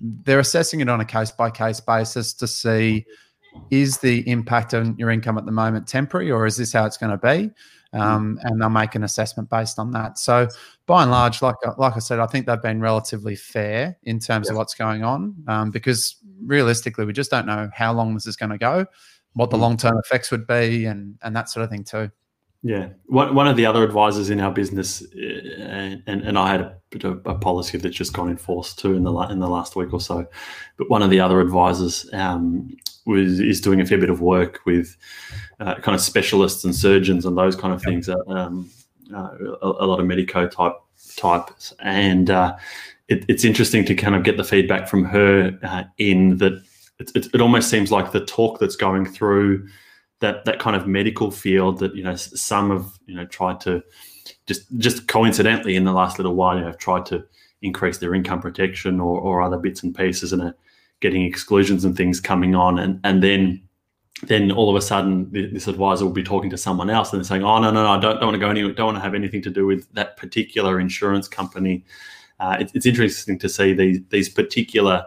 they're 0.00 0.38
assessing 0.38 0.80
it 0.80 0.88
on 0.88 1.00
a 1.00 1.04
case 1.04 1.30
by 1.30 1.50
case 1.50 1.80
basis 1.80 2.32
to 2.34 2.46
see 2.46 3.04
is 3.70 3.98
the 3.98 4.28
impact 4.28 4.74
on 4.74 4.96
your 4.98 5.10
income 5.10 5.38
at 5.38 5.46
the 5.46 5.52
moment 5.52 5.86
temporary 5.86 6.30
or 6.30 6.46
is 6.46 6.56
this 6.56 6.72
how 6.72 6.84
it's 6.84 6.96
going 6.96 7.10
to 7.10 7.18
be? 7.18 7.50
Um, 7.92 8.38
and 8.42 8.60
they'll 8.60 8.70
make 8.70 8.94
an 8.94 9.02
assessment 9.02 9.50
based 9.50 9.80
on 9.80 9.90
that. 9.92 10.16
So, 10.16 10.46
by 10.86 11.02
and 11.02 11.10
large, 11.10 11.42
like 11.42 11.56
like 11.76 11.96
I 11.96 11.98
said, 11.98 12.20
I 12.20 12.26
think 12.26 12.46
they've 12.46 12.62
been 12.62 12.80
relatively 12.80 13.34
fair 13.34 13.98
in 14.04 14.20
terms 14.20 14.48
of 14.48 14.56
what's 14.56 14.74
going 14.74 15.02
on 15.02 15.34
um, 15.48 15.70
because 15.72 16.14
realistically, 16.44 17.04
we 17.04 17.12
just 17.12 17.32
don't 17.32 17.46
know 17.46 17.68
how 17.74 17.92
long 17.92 18.14
this 18.14 18.26
is 18.26 18.36
going 18.36 18.50
to 18.50 18.58
go 18.58 18.86
what 19.34 19.50
the 19.50 19.56
hmm. 19.56 19.62
long 19.62 19.76
term 19.76 19.98
effects 19.98 20.30
would 20.30 20.46
be 20.46 20.86
and 20.86 21.18
and 21.22 21.34
that 21.36 21.48
sort 21.48 21.64
of 21.64 21.70
thing 21.70 21.84
too. 21.84 22.10
Yeah, 22.62 22.90
one 23.06 23.34
one 23.34 23.48
of 23.48 23.56
the 23.56 23.64
other 23.64 23.82
advisors 23.82 24.28
in 24.28 24.38
our 24.38 24.50
business, 24.50 25.02
uh, 25.02 25.96
and 26.06 26.22
and 26.22 26.38
I 26.38 26.50
had 26.50 26.60
a 26.60 26.76
bit 26.90 27.04
of 27.04 27.22
a 27.24 27.34
policy 27.34 27.78
that's 27.78 27.96
just 27.96 28.12
gone 28.12 28.28
in 28.28 28.36
force 28.36 28.74
too 28.74 28.94
in 28.94 29.02
the 29.02 29.12
in 29.30 29.38
the 29.38 29.48
last 29.48 29.76
week 29.76 29.94
or 29.94 30.00
so. 30.00 30.26
But 30.76 30.90
one 30.90 31.02
of 31.02 31.08
the 31.08 31.20
other 31.20 31.40
advisors 31.40 32.06
um, 32.12 32.76
was 33.06 33.40
is 33.40 33.60
doing 33.60 33.80
a 33.80 33.86
fair 33.86 33.98
bit 33.98 34.10
of 34.10 34.20
work 34.20 34.60
with 34.66 34.96
uh, 35.60 35.74
kind 35.76 35.94
of 35.94 36.00
specialists 36.00 36.64
and 36.64 36.74
surgeons 36.74 37.24
and 37.24 37.36
those 37.36 37.56
kind 37.56 37.72
of 37.72 37.82
things. 37.82 38.08
Uh, 38.08 38.16
um, 38.28 38.70
uh, 39.12 39.30
a, 39.62 39.66
a, 39.66 39.86
lot 39.86 39.98
of 39.98 40.06
medico 40.06 40.46
type 40.46 40.76
types, 41.16 41.74
and 41.80 42.30
uh, 42.30 42.56
it, 43.08 43.24
it's 43.28 43.44
interesting 43.44 43.84
to 43.84 43.94
kind 43.94 44.14
of 44.14 44.22
get 44.22 44.36
the 44.36 44.44
feedback 44.44 44.88
from 44.88 45.04
her 45.04 45.58
uh, 45.64 45.84
in 45.98 46.36
that 46.38 46.62
it, 47.00 47.10
it, 47.14 47.34
it 47.34 47.40
almost 47.40 47.70
seems 47.70 47.90
like 47.90 48.12
the 48.12 48.24
talk 48.24 48.60
that's 48.60 48.76
going 48.76 49.04
through 49.04 49.66
that 50.20 50.44
that 50.44 50.60
kind 50.60 50.76
of 50.76 50.86
medical 50.86 51.30
field 51.30 51.78
that 51.80 51.94
you 51.94 52.04
know 52.04 52.14
some 52.14 52.70
have 52.70 52.86
you 53.06 53.16
know 53.16 53.24
tried 53.26 53.60
to 53.60 53.82
just 54.46 54.64
just 54.78 55.08
coincidentally 55.08 55.74
in 55.74 55.84
the 55.84 55.92
last 55.92 56.18
little 56.18 56.34
while 56.34 56.54
you 56.54 56.60
know 56.60 56.68
have 56.68 56.78
tried 56.78 57.04
to 57.06 57.24
increase 57.62 57.98
their 57.98 58.14
income 58.14 58.40
protection 58.40 59.00
or, 59.00 59.18
or 59.20 59.42
other 59.42 59.58
bits 59.58 59.82
and 59.82 59.94
pieces 59.94 60.32
and 60.32 60.42
are 60.42 60.54
getting 61.00 61.22
exclusions 61.24 61.84
and 61.84 61.96
things 61.96 62.20
coming 62.20 62.54
on 62.54 62.78
and 62.78 63.00
and 63.04 63.22
then 63.22 63.60
then 64.24 64.52
all 64.52 64.68
of 64.68 64.76
a 64.76 64.82
sudden 64.82 65.30
this 65.32 65.66
advisor 65.66 66.04
will 66.04 66.12
be 66.12 66.22
talking 66.22 66.50
to 66.50 66.58
someone 66.58 66.90
else 66.90 67.12
and 67.12 67.20
they're 67.20 67.24
saying 67.28 67.42
oh 67.42 67.58
no 67.58 67.70
no 67.70 67.82
no 67.82 67.90
I 67.90 68.00
don't, 68.00 68.16
don't 68.16 68.26
want 68.26 68.34
to 68.34 68.38
go 68.38 68.50
anywhere 68.50 68.72
don't 68.72 68.86
want 68.86 68.98
to 68.98 69.02
have 69.02 69.14
anything 69.14 69.42
to 69.42 69.50
do 69.50 69.66
with 69.66 69.90
that 69.94 70.16
particular 70.16 70.78
insurance 70.78 71.26
company 71.26 71.84
uh, 72.38 72.56
it, 72.60 72.70
it's 72.74 72.86
interesting 72.86 73.38
to 73.38 73.48
see 73.48 73.72
these 73.72 74.00
these 74.10 74.28
particular 74.28 75.06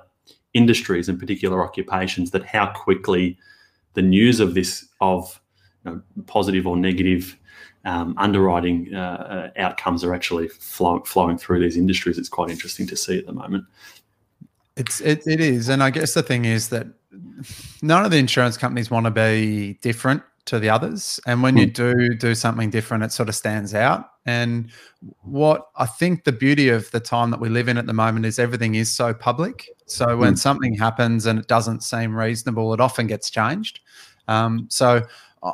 industries 0.54 1.10
and 1.10 1.20
particular 1.20 1.64
occupations 1.64 2.32
that 2.32 2.46
how 2.46 2.68
quickly 2.68 3.38
the 3.94 4.02
news 4.02 4.40
of 4.40 4.54
this 4.54 4.88
of 5.02 5.40
you 5.86 5.92
know, 5.92 6.02
positive 6.26 6.66
or 6.66 6.78
negative 6.78 7.38
um, 7.86 8.16
underwriting 8.18 8.94
uh, 8.94 9.52
uh, 9.58 9.62
outcomes 9.62 10.04
are 10.04 10.14
actually 10.14 10.48
flow, 10.48 11.02
flowing 11.02 11.38
through 11.38 11.60
these 11.60 11.76
industries. 11.76 12.18
It's 12.18 12.30
quite 12.30 12.50
interesting 12.50 12.88
to 12.88 12.96
see 12.96 13.18
at 13.18 13.26
the 13.26 13.34
moment. 13.34 13.66
It's 14.76 15.02
it, 15.02 15.22
it 15.28 15.40
is, 15.40 15.70
and 15.70 15.84
I 15.84 15.90
guess 15.90 16.14
the 16.14 16.24
thing 16.24 16.46
is 16.46 16.70
that 16.70 16.88
none 17.82 18.06
of 18.06 18.12
the 18.12 18.18
insurance 18.18 18.58
companies 18.58 18.90
want 18.90 19.06
to 19.06 19.12
be 19.12 19.78
different 19.82 20.24
to 20.46 20.60
the 20.60 20.70
others, 20.70 21.20
and 21.28 21.44
when 21.44 21.56
mm. 21.56 21.60
you 21.60 21.66
hmm. 21.68 21.74
do 21.74 22.16
do 22.16 22.36
something 22.36 22.70
different, 22.70 23.04
it 23.04 23.12
sort 23.12 23.30
of 23.30 23.36
stands 23.36 23.76
out. 23.76 24.10
And 24.26 24.72
what 25.22 25.68
I 25.76 25.86
think 25.86 26.24
the 26.24 26.32
beauty 26.32 26.70
of 26.70 26.90
the 26.92 27.00
time 27.00 27.30
that 27.32 27.40
we 27.40 27.50
live 27.50 27.68
in 27.68 27.78
at 27.78 27.86
the 27.86 27.94
moment 27.94 28.26
is 28.26 28.40
everything 28.40 28.76
is 28.76 28.92
so 28.92 29.14
public. 29.14 29.70
So 29.86 30.18
when 30.18 30.34
mm. 30.34 30.40
something 30.40 30.76
happens 30.76 31.26
and 31.26 31.38
it 31.38 31.48
doesn't 31.48 31.84
seem 31.84 32.16
reasonable, 32.16 32.74
it 32.74 32.80
often 32.80 33.08
gets 33.08 33.30
changed. 33.30 33.82
Um, 34.28 34.68
so 34.70 35.02
I, 35.44 35.54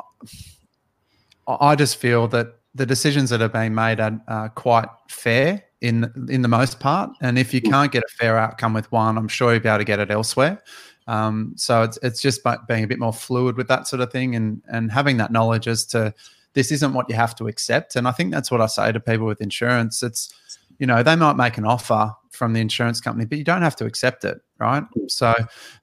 I 1.46 1.74
just 1.74 1.96
feel 1.96 2.28
that 2.28 2.54
the 2.74 2.86
decisions 2.86 3.30
that 3.30 3.42
are 3.42 3.48
being 3.48 3.74
made 3.74 4.00
are, 4.00 4.20
are 4.28 4.48
quite 4.50 4.88
fair 5.08 5.64
in 5.80 6.12
in 6.28 6.42
the 6.42 6.48
most 6.48 6.80
part. 6.80 7.10
And 7.20 7.38
if 7.38 7.54
you 7.54 7.60
can't 7.60 7.90
get 7.90 8.02
a 8.02 8.08
fair 8.18 8.36
outcome 8.36 8.74
with 8.74 8.90
one, 8.92 9.16
I'm 9.16 9.28
sure 9.28 9.52
you'll 9.52 9.62
be 9.62 9.68
able 9.68 9.78
to 9.78 9.84
get 9.84 9.98
it 9.98 10.10
elsewhere. 10.10 10.62
Um, 11.06 11.54
so 11.56 11.82
it's 11.82 11.98
it's 12.02 12.20
just 12.20 12.42
being 12.68 12.84
a 12.84 12.86
bit 12.86 12.98
more 12.98 13.12
fluid 13.12 13.56
with 13.56 13.68
that 13.68 13.88
sort 13.88 14.00
of 14.00 14.12
thing 14.12 14.36
and 14.36 14.62
and 14.68 14.92
having 14.92 15.16
that 15.16 15.32
knowledge 15.32 15.66
as 15.66 15.84
to 15.86 16.14
this 16.54 16.72
isn't 16.72 16.94
what 16.94 17.08
you 17.08 17.14
have 17.14 17.34
to 17.36 17.46
accept. 17.46 17.96
And 17.96 18.08
I 18.08 18.12
think 18.12 18.32
that's 18.32 18.50
what 18.50 18.60
I 18.60 18.66
say 18.66 18.92
to 18.92 19.00
people 19.00 19.26
with 19.26 19.40
insurance. 19.40 20.02
It's, 20.02 20.34
you 20.78 20.86
know, 20.86 21.02
they 21.02 21.16
might 21.16 21.36
make 21.36 21.58
an 21.58 21.64
offer 21.64 22.12
from 22.30 22.52
the 22.52 22.60
insurance 22.60 23.00
company, 23.00 23.24
but 23.24 23.38
you 23.38 23.44
don't 23.44 23.62
have 23.62 23.76
to 23.76 23.84
accept 23.84 24.24
it, 24.24 24.38
right? 24.58 24.82
So 25.08 25.34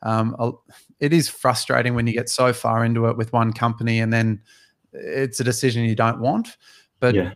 um, 0.02 0.36
it 1.00 1.14
is 1.14 1.30
frustrating 1.30 1.96
when 1.96 2.08
you 2.08 2.14
get 2.14 2.30
so 2.30 2.52
far 2.52 2.84
into 2.84 3.08
it 3.08 3.18
with 3.18 3.32
one 3.32 3.54
company 3.54 4.00
and 4.00 4.12
then 4.12 4.42
it's 4.92 5.40
a 5.40 5.44
decision 5.44 5.84
you 5.84 5.96
don't 5.96 6.20
want. 6.20 6.58
But 7.00 7.16
yeah. 7.16 7.34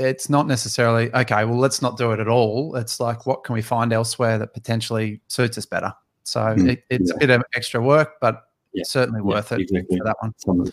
It's 0.00 0.30
not 0.30 0.46
necessarily, 0.46 1.12
okay, 1.14 1.44
well, 1.44 1.58
let's 1.58 1.82
not 1.82 1.98
do 1.98 2.12
it 2.12 2.20
at 2.20 2.28
all. 2.28 2.74
It's 2.76 3.00
like, 3.00 3.26
what 3.26 3.44
can 3.44 3.54
we 3.54 3.62
find 3.62 3.92
elsewhere 3.92 4.38
that 4.38 4.54
potentially 4.54 5.20
suits 5.28 5.58
us 5.58 5.66
better? 5.66 5.92
So 6.24 6.40
mm, 6.40 6.70
it, 6.70 6.84
it's 6.88 7.10
yeah. 7.10 7.16
a 7.16 7.18
bit 7.18 7.30
of 7.30 7.42
extra 7.54 7.80
work, 7.82 8.14
but 8.20 8.44
yeah. 8.72 8.84
certainly 8.84 9.20
worth 9.20 9.52
it 9.52 9.60
exactly. 9.60 9.98
for 9.98 10.04
that 10.04 10.16
one. 10.20 10.72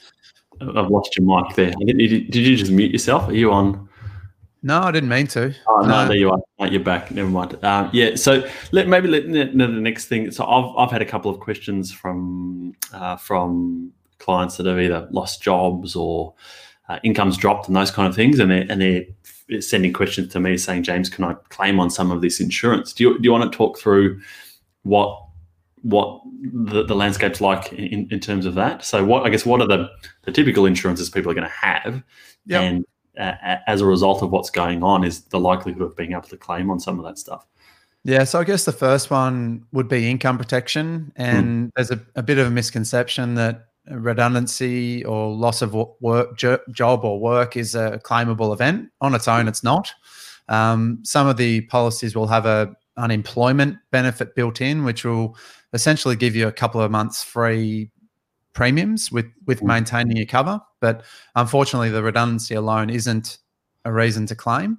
I've 0.62 0.89
lost 0.89 1.17
your 1.17 1.25
mic 1.25 1.55
there. 1.55 1.74
Did, 1.86 1.98
did 1.98 2.36
you 2.36 2.55
just 2.55 2.72
mute 2.72 2.91
yourself? 2.91 3.27
Are 3.27 3.34
you 3.34 3.51
on? 3.51 3.88
No, 4.63 4.81
I 4.81 4.91
didn't 4.91 5.10
mean 5.10 5.27
to. 5.27 5.53
Oh 5.67 5.81
no, 5.81 5.88
no 5.88 6.07
there 6.07 6.17
you 6.17 6.31
are. 6.31 6.67
You're 6.67 6.84
back. 6.84 7.12
Never 7.12 7.29
mind. 7.29 7.63
Um, 7.63 7.89
yeah. 7.93 8.15
So 8.15 8.48
let 8.72 8.88
maybe 8.88 9.07
let 9.07 9.31
the 9.31 9.67
next 9.67 10.05
thing. 10.05 10.31
So 10.31 10.46
I've 10.46 10.75
I've 10.75 10.91
had 10.91 11.03
a 11.03 11.05
couple 11.05 11.29
of 11.29 11.39
questions 11.39 11.91
from 11.91 12.74
uh, 12.91 13.17
from 13.17 13.93
clients 14.17 14.57
that 14.57 14.65
have 14.65 14.79
either 14.79 15.07
lost 15.12 15.43
jobs 15.43 15.96
or 15.96 16.34
uh, 16.90 17.00
incomes 17.04 17.38
dropped 17.38 17.68
and 17.68 17.76
those 17.76 17.92
kind 17.92 18.08
of 18.08 18.16
things, 18.16 18.40
and 18.40 18.52
they're 18.52 18.66
and 18.70 18.82
they're 18.82 19.62
sending 19.62 19.94
questions 19.94 20.32
to 20.34 20.40
me 20.40 20.58
saying, 20.58 20.84
James, 20.84 21.10
can 21.10 21.24
I 21.24 21.34
claim 21.50 21.80
on 21.80 21.90
some 21.90 22.12
of 22.12 22.22
this 22.22 22.40
insurance? 22.40 22.94
Do 22.94 23.04
you 23.04 23.14
do 23.20 23.24
you 23.24 23.32
want 23.32 23.52
to 23.52 23.58
talk 23.58 23.80
through 23.80 24.22
what 24.84 25.22
what 25.82 26.22
the, 26.42 26.84
the 26.84 26.96
landscape's 26.96 27.40
like 27.40 27.72
in, 27.72 28.08
in 28.12 28.20
terms 28.20 28.46
of 28.46 28.56
that. 28.56 28.84
So, 28.84 29.06
what 29.06 29.26
I 29.26 29.30
guess 29.30 29.46
what 29.46 29.62
are 29.62 29.68
the, 29.68 29.90
the 30.24 30.32
typical 30.32 30.66
insurances 30.66 31.10
people 31.10 31.32
are 31.32 31.36
going 31.36 31.48
to 31.48 31.54
have, 31.54 32.04
yep. 32.46 32.62
and 32.62 32.86
uh, 33.18 33.58
as 33.68 33.82
a 33.82 33.86
result 33.86 34.22
of 34.22 34.32
what's 34.32 34.50
going 34.50 34.84
on, 34.84 35.04
is 35.04 35.22
the 35.26 35.40
likelihood 35.40 35.82
of 35.82 35.96
being 35.96 36.12
able 36.12 36.24
to 36.24 36.38
claim 36.38 36.70
on 36.70 36.80
some 36.80 37.00
of 37.00 37.06
that 37.06 37.18
stuff. 37.18 37.46
Yeah, 38.04 38.24
so 38.24 38.40
I 38.40 38.44
guess 38.44 38.66
the 38.66 38.72
first 38.72 39.10
one 39.12 39.66
would 39.72 39.88
be 39.88 40.10
income 40.10 40.38
protection, 40.38 41.12
and 41.16 41.68
mm. 41.68 41.72
there's 41.76 41.92
a, 41.92 42.00
a 42.16 42.24
bit 42.24 42.38
of 42.38 42.48
a 42.48 42.52
misconception 42.52 43.36
that 43.36 43.68
redundancy 43.92 45.04
or 45.06 45.32
loss 45.32 45.62
of 45.62 45.74
work, 46.02 46.38
job 46.38 47.04
or 47.04 47.20
work 47.20 47.56
is 47.56 47.76
a 47.76 48.00
claimable 48.04 48.54
event. 48.54 48.90
On 49.02 49.16
its 49.16 49.28
own, 49.28 49.48
it's 49.48 49.64
not. 49.64 49.92
Um, 50.50 51.00
some 51.04 51.28
of 51.28 51.38
the 51.38 51.62
policies 51.62 52.16
will 52.16 52.28
have 52.28 52.46
a 52.46 52.76
unemployment 52.98 53.78
benefit 53.92 54.36
built 54.36 54.62
in, 54.62 54.84
which 54.84 55.06
will 55.06 55.38
essentially 55.74 56.16
give 56.16 56.36
you 56.36 56.48
a 56.48 56.52
couple 56.52 56.82
of 56.82 56.92
months 56.92 57.24
free 57.24 57.92
premiums 58.54 59.12
with 59.12 59.28
with 59.46 59.62
mm. 59.62 59.68
maintaining 59.68 60.18
your 60.18 60.26
cover. 60.26 60.60
But 60.80 61.04
unfortunately, 61.36 61.90
the 61.90 62.04
redundancy 62.04 62.56
alone 62.56 62.90
isn't 62.90 63.38
a 63.86 63.92
reason 63.94 64.26
to 64.28 64.36
claim. 64.36 64.78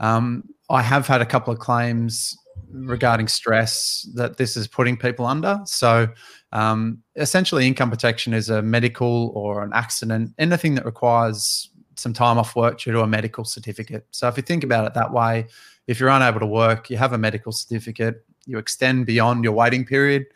Um, 0.00 0.44
I 0.70 0.82
have 0.82 1.06
had 1.06 1.20
a 1.20 1.26
couple 1.26 1.52
of 1.52 1.58
claims 1.58 2.36
regarding 2.74 3.28
stress 3.28 4.08
that 4.14 4.36
this 4.36 4.56
is 4.56 4.66
putting 4.66 4.96
people 4.96 5.26
under. 5.26 5.60
So 5.64 6.08
um, 6.52 6.98
essentially, 7.16 7.66
income 7.66 7.90
protection 7.90 8.34
is 8.34 8.50
a 8.50 8.62
medical 8.62 9.32
or 9.34 9.62
an 9.62 9.70
accident, 9.72 10.32
anything 10.38 10.74
that 10.74 10.84
requires 10.84 11.70
some 11.96 12.12
time 12.12 12.38
off 12.38 12.56
work 12.56 12.80
due 12.80 12.92
to 12.92 13.00
a 13.00 13.06
medical 13.06 13.44
certificate. 13.44 14.06
So 14.10 14.28
if 14.28 14.36
you 14.36 14.42
think 14.42 14.64
about 14.64 14.86
it 14.86 14.94
that 14.94 15.12
way, 15.12 15.46
if 15.86 16.00
you're 16.00 16.08
unable 16.08 16.40
to 16.40 16.46
work, 16.46 16.90
you 16.90 16.96
have 16.96 17.12
a 17.12 17.18
medical 17.18 17.52
certificate, 17.52 18.24
you 18.46 18.58
extend 18.58 19.06
beyond 19.06 19.44
your 19.44 19.52
waiting 19.52 19.84
period, 19.84 20.26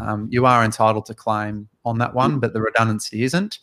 um, 0.00 0.28
you 0.30 0.46
are 0.46 0.64
entitled 0.64 1.06
to 1.06 1.14
claim 1.14 1.68
on 1.84 1.98
that 1.98 2.14
one, 2.14 2.38
but 2.38 2.54
the 2.54 2.60
redundancy 2.62 3.24
isn't. 3.24 3.58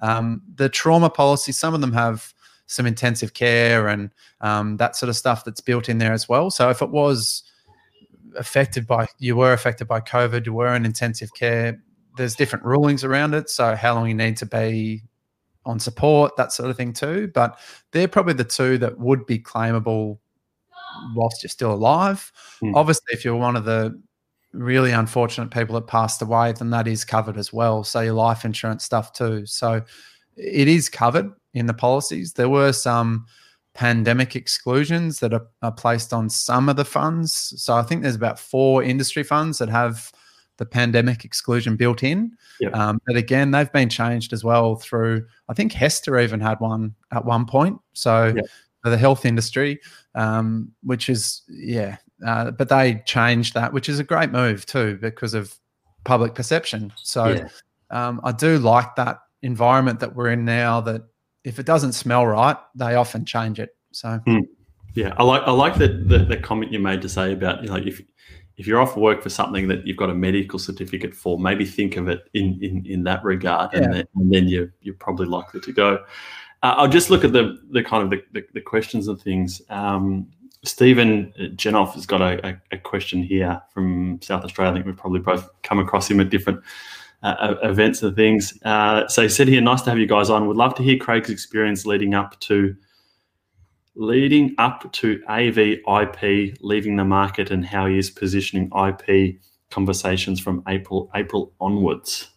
Um, 0.00 0.42
the 0.56 0.68
trauma 0.68 1.08
policy, 1.08 1.52
some 1.52 1.72
of 1.74 1.80
them 1.80 1.92
have 1.92 2.34
some 2.66 2.86
intensive 2.86 3.34
care 3.34 3.88
and 3.88 4.10
um, 4.40 4.76
that 4.78 4.96
sort 4.96 5.08
of 5.08 5.16
stuff 5.16 5.44
that's 5.44 5.60
built 5.60 5.88
in 5.88 5.98
there 5.98 6.12
as 6.12 6.28
well. 6.28 6.50
So 6.50 6.70
if 6.70 6.82
it 6.82 6.90
was 6.90 7.42
affected 8.36 8.86
by, 8.86 9.06
you 9.18 9.36
were 9.36 9.52
affected 9.52 9.86
by 9.88 10.00
COVID, 10.00 10.46
you 10.46 10.52
were 10.52 10.74
in 10.74 10.84
intensive 10.84 11.32
care, 11.34 11.80
there's 12.16 12.34
different 12.34 12.64
rulings 12.64 13.04
around 13.04 13.34
it. 13.34 13.48
So 13.50 13.74
how 13.74 13.94
long 13.94 14.08
you 14.08 14.14
need 14.14 14.36
to 14.38 14.46
be 14.46 15.02
on 15.64 15.78
support, 15.78 16.36
that 16.36 16.52
sort 16.52 16.70
of 16.70 16.76
thing 16.76 16.92
too. 16.92 17.30
But 17.32 17.58
they're 17.92 18.08
probably 18.08 18.34
the 18.34 18.44
two 18.44 18.78
that 18.78 18.98
would 18.98 19.26
be 19.26 19.38
claimable 19.38 20.18
whilst 21.14 21.42
you're 21.42 21.50
still 21.50 21.72
alive. 21.72 22.32
Mm. 22.62 22.74
Obviously, 22.74 23.12
if 23.12 23.24
you're 23.24 23.36
one 23.36 23.56
of 23.56 23.64
the 23.64 24.00
really 24.52 24.92
unfortunate 24.92 25.50
people 25.50 25.74
that 25.76 25.86
passed 25.86 26.20
away, 26.20 26.52
then 26.52 26.70
that 26.70 26.86
is 26.86 27.04
covered 27.04 27.38
as 27.38 27.52
well. 27.52 27.84
So 27.84 28.00
your 28.00 28.14
life 28.14 28.44
insurance 28.44 28.84
stuff 28.84 29.12
too. 29.12 29.46
So 29.46 29.82
it 30.36 30.68
is 30.68 30.88
covered 30.88 31.30
in 31.54 31.66
the 31.66 31.74
policies. 31.74 32.34
There 32.34 32.48
were 32.48 32.72
some 32.72 33.26
pandemic 33.74 34.36
exclusions 34.36 35.20
that 35.20 35.32
are, 35.32 35.46
are 35.62 35.72
placed 35.72 36.12
on 36.12 36.28
some 36.28 36.68
of 36.68 36.76
the 36.76 36.84
funds. 36.84 37.54
So 37.56 37.74
I 37.74 37.82
think 37.82 38.02
there's 38.02 38.14
about 38.14 38.38
four 38.38 38.82
industry 38.82 39.22
funds 39.22 39.58
that 39.58 39.68
have 39.68 40.12
the 40.58 40.66
pandemic 40.66 41.24
exclusion 41.24 41.76
built 41.76 42.02
in. 42.02 42.36
Yep. 42.60 42.76
Um, 42.76 43.00
but 43.06 43.16
again, 43.16 43.50
they've 43.50 43.72
been 43.72 43.88
changed 43.88 44.32
as 44.32 44.44
well 44.44 44.76
through, 44.76 45.26
I 45.48 45.54
think 45.54 45.72
HESTA 45.72 46.22
even 46.22 46.40
had 46.40 46.60
one 46.60 46.94
at 47.10 47.24
one 47.24 47.46
point. 47.46 47.78
So 47.94 48.34
yep. 48.36 48.44
the 48.84 48.98
health 48.98 49.24
industry 49.24 49.80
um, 50.14 50.72
which 50.82 51.08
is 51.08 51.42
yeah. 51.48 51.96
Uh, 52.24 52.50
but 52.52 52.68
they 52.68 53.02
changed 53.04 53.54
that, 53.54 53.72
which 53.72 53.88
is 53.88 53.98
a 53.98 54.04
great 54.04 54.30
move 54.30 54.64
too 54.64 54.96
because 55.00 55.34
of 55.34 55.54
public 56.04 56.34
perception. 56.34 56.92
So 56.96 57.28
yeah. 57.28 57.48
um, 57.90 58.20
I 58.22 58.32
do 58.32 58.58
like 58.58 58.94
that 58.96 59.18
environment 59.42 60.00
that 60.00 60.14
we're 60.14 60.30
in 60.30 60.44
now. 60.44 60.80
That 60.80 61.02
if 61.44 61.58
it 61.58 61.66
doesn't 61.66 61.92
smell 61.92 62.26
right, 62.26 62.56
they 62.74 62.94
often 62.94 63.24
change 63.24 63.58
it. 63.58 63.76
So 63.92 64.20
mm. 64.26 64.42
yeah, 64.94 65.14
I 65.16 65.22
like 65.22 65.42
I 65.42 65.50
like 65.50 65.74
that 65.76 66.08
the, 66.08 66.18
the 66.18 66.36
comment 66.36 66.72
you 66.72 66.78
made 66.78 67.02
to 67.02 67.08
say 67.08 67.32
about 67.32 67.62
you 67.62 67.68
know 67.68 67.76
if 67.76 68.00
if 68.56 68.66
you're 68.66 68.80
off 68.80 68.96
work 68.96 69.22
for 69.22 69.30
something 69.30 69.68
that 69.68 69.86
you've 69.86 69.96
got 69.96 70.10
a 70.10 70.14
medical 70.14 70.58
certificate 70.58 71.14
for, 71.14 71.38
maybe 71.38 71.64
think 71.64 71.96
of 71.96 72.08
it 72.08 72.28
in 72.34 72.58
in, 72.62 72.86
in 72.86 73.04
that 73.04 73.24
regard, 73.24 73.72
yeah. 73.72 73.80
and, 73.80 73.94
then, 73.94 74.04
and 74.16 74.32
then 74.32 74.48
you're 74.48 74.72
you're 74.80 74.94
probably 74.94 75.26
likely 75.26 75.60
to 75.60 75.72
go. 75.72 75.94
Uh, 76.62 76.74
I'll 76.76 76.88
just 76.88 77.10
look 77.10 77.24
at 77.24 77.32
the 77.32 77.58
the 77.70 77.82
kind 77.82 78.02
of 78.02 78.10
the, 78.10 78.22
the, 78.32 78.46
the 78.54 78.60
questions 78.60 79.08
and 79.08 79.20
things. 79.20 79.62
Um, 79.68 80.28
Stephen 80.64 81.32
Genoff 81.56 81.94
has 81.94 82.06
got 82.06 82.22
a, 82.22 82.56
a, 82.70 82.78
question 82.78 83.20
here 83.20 83.60
from 83.74 84.20
South 84.22 84.44
Australia. 84.44 84.70
I 84.70 84.74
think 84.74 84.86
we've 84.86 84.96
probably 84.96 85.18
both 85.18 85.50
come 85.64 85.80
across 85.80 86.08
him 86.08 86.20
at 86.20 86.30
different 86.30 86.62
uh, 87.22 87.54
events 87.62 88.02
and 88.02 88.16
things. 88.16 88.58
Uh, 88.64 89.06
so 89.08 89.22
he 89.22 89.28
said 89.28 89.48
here, 89.48 89.60
nice 89.60 89.82
to 89.82 89.90
have 89.90 89.98
you 89.98 90.06
guys 90.06 90.30
on. 90.30 90.46
Would 90.48 90.56
love 90.56 90.74
to 90.76 90.82
hear 90.82 90.96
Craig's 90.98 91.30
experience 91.30 91.86
leading 91.86 92.14
up 92.14 92.38
to 92.40 92.74
leading 93.94 94.54
up 94.58 94.90
to 94.92 95.22
AVIP 95.28 96.56
leaving 96.62 96.96
the 96.96 97.04
market 97.04 97.50
and 97.50 97.64
how 97.64 97.86
he 97.86 97.98
is 97.98 98.10
positioning 98.10 98.70
IP 98.74 99.36
conversations 99.70 100.40
from 100.40 100.62
April 100.68 101.10
April 101.14 101.52
onwards. 101.60 102.28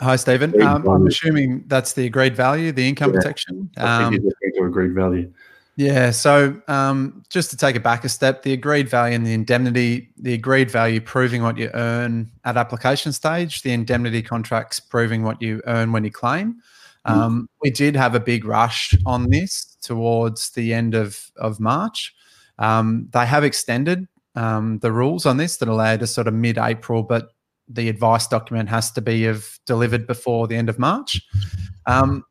Hi, 0.00 0.16
Stephen. 0.16 0.60
Um, 0.62 0.88
I'm 0.88 1.06
assuming 1.06 1.64
that's 1.66 1.92
the 1.92 2.06
agreed 2.06 2.34
value, 2.34 2.72
the 2.72 2.88
income 2.88 3.12
yeah. 3.12 3.18
protection. 3.18 3.70
I 3.76 4.08
think 4.08 4.22
um, 4.58 4.66
agreed 4.66 4.94
value. 4.94 5.30
Yeah. 5.80 6.10
So 6.10 6.60
um, 6.68 7.22
just 7.30 7.48
to 7.52 7.56
take 7.56 7.74
it 7.74 7.82
back 7.82 8.04
a 8.04 8.10
step, 8.10 8.42
the 8.42 8.52
agreed 8.52 8.86
value 8.86 9.14
and 9.14 9.26
the 9.26 9.32
indemnity, 9.32 10.10
the 10.18 10.34
agreed 10.34 10.70
value 10.70 11.00
proving 11.00 11.42
what 11.42 11.56
you 11.56 11.70
earn 11.72 12.30
at 12.44 12.58
application 12.58 13.14
stage, 13.14 13.62
the 13.62 13.72
indemnity 13.72 14.20
contracts 14.20 14.78
proving 14.78 15.22
what 15.22 15.40
you 15.40 15.62
earn 15.66 15.90
when 15.92 16.04
you 16.04 16.10
claim. 16.10 16.56
Mm-hmm. 17.06 17.18
Um, 17.18 17.48
we 17.62 17.70
did 17.70 17.96
have 17.96 18.14
a 18.14 18.20
big 18.20 18.44
rush 18.44 18.94
on 19.06 19.30
this 19.30 19.78
towards 19.80 20.50
the 20.50 20.74
end 20.74 20.94
of, 20.94 21.30
of 21.36 21.60
March. 21.60 22.14
Um, 22.58 23.08
they 23.14 23.24
have 23.24 23.42
extended 23.42 24.06
um, 24.34 24.80
the 24.80 24.92
rules 24.92 25.24
on 25.24 25.38
this 25.38 25.56
that 25.56 25.68
allow 25.70 25.96
to 25.96 26.06
sort 26.06 26.28
of 26.28 26.34
mid 26.34 26.58
April, 26.58 27.02
but 27.02 27.30
the 27.66 27.88
advice 27.88 28.26
document 28.26 28.68
has 28.68 28.92
to 28.92 29.00
be 29.00 29.24
of 29.24 29.58
delivered 29.64 30.06
before 30.06 30.46
the 30.46 30.56
end 30.56 30.68
of 30.68 30.78
March. 30.78 31.22
Um, 31.86 32.24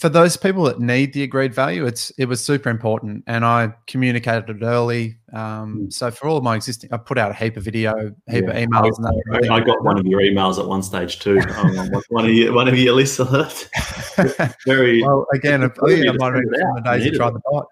for 0.00 0.08
those 0.08 0.34
people 0.34 0.64
that 0.64 0.80
need 0.80 1.12
the 1.12 1.22
agreed 1.22 1.52
value, 1.52 1.84
it's 1.84 2.08
it 2.16 2.24
was 2.24 2.42
super 2.42 2.70
important, 2.70 3.22
and 3.26 3.44
I 3.44 3.74
communicated 3.86 4.48
it 4.48 4.64
early. 4.64 5.18
Um, 5.34 5.74
hmm. 5.74 5.90
so 5.90 6.10
for 6.10 6.26
all 6.26 6.38
of 6.38 6.42
my 6.42 6.56
existing, 6.56 6.90
I 6.90 6.96
put 6.96 7.18
out 7.18 7.30
a 7.30 7.34
heap 7.34 7.58
of 7.58 7.64
video, 7.64 7.94
heap 8.30 8.44
yeah. 8.44 8.50
of 8.50 8.56
emails. 8.56 8.94
I, 9.04 9.10
and 9.10 9.44
that. 9.44 9.50
I, 9.50 9.56
I 9.56 9.60
got 9.60 9.84
one 9.84 9.98
of 9.98 10.06
your 10.06 10.20
emails 10.20 10.58
at 10.58 10.66
one 10.66 10.82
stage 10.82 11.18
too. 11.18 11.38
um, 11.56 11.90
one 12.08 12.24
of 12.24 12.30
your 12.30 12.54
one 12.54 12.66
of 12.66 12.78
your 12.78 12.94
lists 12.94 13.18
alert. 13.18 13.68
Very 14.66 15.02
well. 15.02 15.26
Again, 15.34 15.62
I 15.62 15.66
might 15.66 15.92
have 15.92 16.16
been 16.16 16.74
the 16.76 16.82
days 16.82 17.04
you 17.04 17.12
tried 17.12 17.34
the 17.34 17.42
bot. 17.50 17.66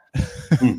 Hmm. 0.58 0.78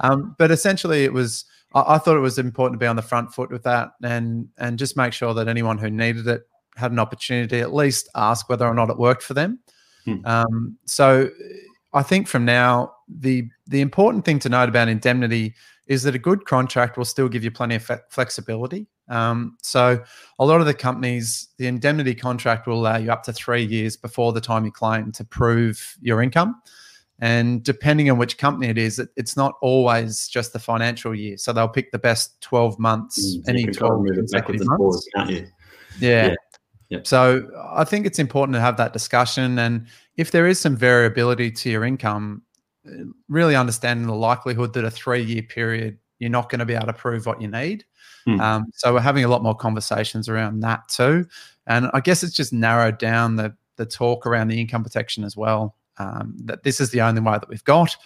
um, 0.00 0.36
but 0.38 0.50
essentially, 0.50 1.04
it 1.04 1.12
was. 1.12 1.44
I, 1.74 1.96
I 1.96 1.98
thought 1.98 2.16
it 2.16 2.20
was 2.20 2.38
important 2.38 2.80
to 2.80 2.82
be 2.82 2.88
on 2.88 2.96
the 2.96 3.02
front 3.02 3.34
foot 3.34 3.50
with 3.50 3.64
that, 3.64 3.90
and 4.02 4.48
and 4.56 4.78
just 4.78 4.96
make 4.96 5.12
sure 5.12 5.34
that 5.34 5.48
anyone 5.48 5.76
who 5.76 5.90
needed 5.90 6.26
it 6.28 6.48
had 6.76 6.92
an 6.92 6.98
opportunity 6.98 7.58
to 7.58 7.60
at 7.60 7.74
least 7.74 8.08
ask 8.14 8.48
whether 8.48 8.66
or 8.66 8.72
not 8.72 8.88
it 8.88 8.96
worked 8.96 9.22
for 9.22 9.34
them. 9.34 9.58
Hmm. 10.16 10.26
Um, 10.26 10.78
so 10.84 11.30
I 11.92 12.02
think 12.02 12.28
from 12.28 12.44
now, 12.44 12.94
the 13.08 13.48
the 13.66 13.80
important 13.80 14.24
thing 14.24 14.38
to 14.40 14.48
note 14.48 14.68
about 14.68 14.88
indemnity 14.88 15.54
is 15.86 16.02
that 16.02 16.14
a 16.14 16.18
good 16.18 16.44
contract 16.44 16.98
will 16.98 17.04
still 17.04 17.28
give 17.28 17.42
you 17.42 17.50
plenty 17.50 17.76
of 17.76 17.90
flexibility. 18.10 18.86
Um, 19.08 19.56
so 19.62 20.02
a 20.38 20.44
lot 20.44 20.60
of 20.60 20.66
the 20.66 20.74
companies, 20.74 21.48
the 21.56 21.66
indemnity 21.66 22.14
contract 22.14 22.66
will 22.66 22.78
allow 22.80 22.98
you 22.98 23.10
up 23.10 23.22
to 23.24 23.32
three 23.32 23.64
years 23.64 23.96
before 23.96 24.34
the 24.34 24.40
time 24.40 24.66
you 24.66 24.70
claim 24.70 25.12
to 25.12 25.24
prove 25.24 25.96
your 26.02 26.20
income. 26.20 26.60
And 27.20 27.64
depending 27.64 28.10
on 28.10 28.18
which 28.18 28.38
company 28.38 28.68
it 28.68 28.78
is, 28.78 28.98
it, 28.98 29.08
it's 29.16 29.36
not 29.36 29.54
always 29.60 30.28
just 30.28 30.52
the 30.52 30.58
financial 30.58 31.14
year. 31.14 31.36
So 31.36 31.52
they'll 31.52 31.68
pick 31.68 31.90
the 31.90 31.98
best 31.98 32.40
12 32.42 32.78
months, 32.78 33.38
mm, 33.38 33.48
any 33.48 33.66
12 33.66 34.06
consecutive 34.14 34.66
months. 34.66 35.08
yeah. 35.16 35.40
yeah. 35.98 36.34
Yep. 36.90 37.06
So 37.06 37.48
I 37.74 37.84
think 37.84 38.06
it's 38.06 38.18
important 38.18 38.54
to 38.54 38.60
have 38.60 38.76
that 38.78 38.92
discussion. 38.92 39.58
And 39.58 39.86
if 40.16 40.30
there 40.30 40.46
is 40.46 40.58
some 40.58 40.76
variability 40.76 41.50
to 41.50 41.70
your 41.70 41.84
income, 41.84 42.42
uh, 42.86 43.04
really 43.28 43.54
understanding 43.54 44.06
the 44.06 44.14
likelihood 44.14 44.72
that 44.72 44.84
a 44.84 44.90
three 44.90 45.22
year 45.22 45.42
period, 45.42 45.98
you're 46.18 46.30
not 46.30 46.50
going 46.50 46.60
to 46.60 46.64
be 46.64 46.74
able 46.74 46.86
to 46.86 46.92
prove 46.92 47.26
what 47.26 47.40
you 47.42 47.48
need. 47.48 47.84
Mm. 48.26 48.40
Um, 48.40 48.66
so 48.74 48.94
we're 48.94 49.00
having 49.00 49.24
a 49.24 49.28
lot 49.28 49.42
more 49.42 49.54
conversations 49.54 50.28
around 50.28 50.60
that 50.60 50.88
too. 50.88 51.26
And 51.66 51.90
I 51.92 52.00
guess 52.00 52.22
it's 52.22 52.34
just 52.34 52.52
narrowed 52.52 52.98
down 52.98 53.36
the, 53.36 53.54
the 53.76 53.86
talk 53.86 54.26
around 54.26 54.48
the 54.48 54.60
income 54.60 54.82
protection 54.82 55.24
as 55.24 55.36
well. 55.36 55.76
Um, 55.98 56.36
that 56.44 56.62
this 56.62 56.80
is 56.80 56.90
the 56.90 57.00
only 57.00 57.20
way 57.20 57.32
that 57.32 57.48
we've 57.48 57.64
got. 57.64 57.96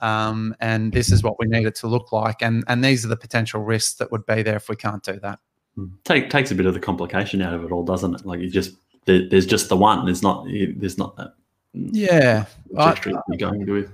Um, 0.00 0.54
and 0.60 0.92
this 0.92 1.10
is 1.10 1.22
what 1.22 1.38
we 1.38 1.46
need 1.46 1.66
it 1.66 1.74
to 1.76 1.88
look 1.88 2.12
like. 2.12 2.40
And, 2.40 2.62
and 2.68 2.84
these 2.84 3.04
are 3.04 3.08
the 3.08 3.16
potential 3.16 3.62
risks 3.62 3.94
that 3.94 4.12
would 4.12 4.24
be 4.26 4.42
there 4.42 4.56
if 4.56 4.68
we 4.68 4.76
can't 4.76 5.02
do 5.02 5.18
that. 5.20 5.40
Take, 6.04 6.30
takes 6.30 6.50
a 6.50 6.54
bit 6.54 6.66
of 6.66 6.74
the 6.74 6.80
complication 6.80 7.42
out 7.42 7.54
of 7.54 7.64
it 7.64 7.72
all, 7.72 7.84
doesn't 7.84 8.14
it? 8.14 8.26
Like 8.26 8.40
you 8.40 8.50
just 8.50 8.76
there, 9.04 9.28
there's 9.28 9.46
just 9.46 9.68
the 9.68 9.76
one. 9.76 10.04
There's 10.04 10.22
not 10.22 10.46
there's 10.46 10.98
not 10.98 11.16
that. 11.16 11.34
Yeah, 11.72 12.46
I, 12.76 12.96
you're 13.04 13.38
going 13.38 13.66
with. 13.66 13.90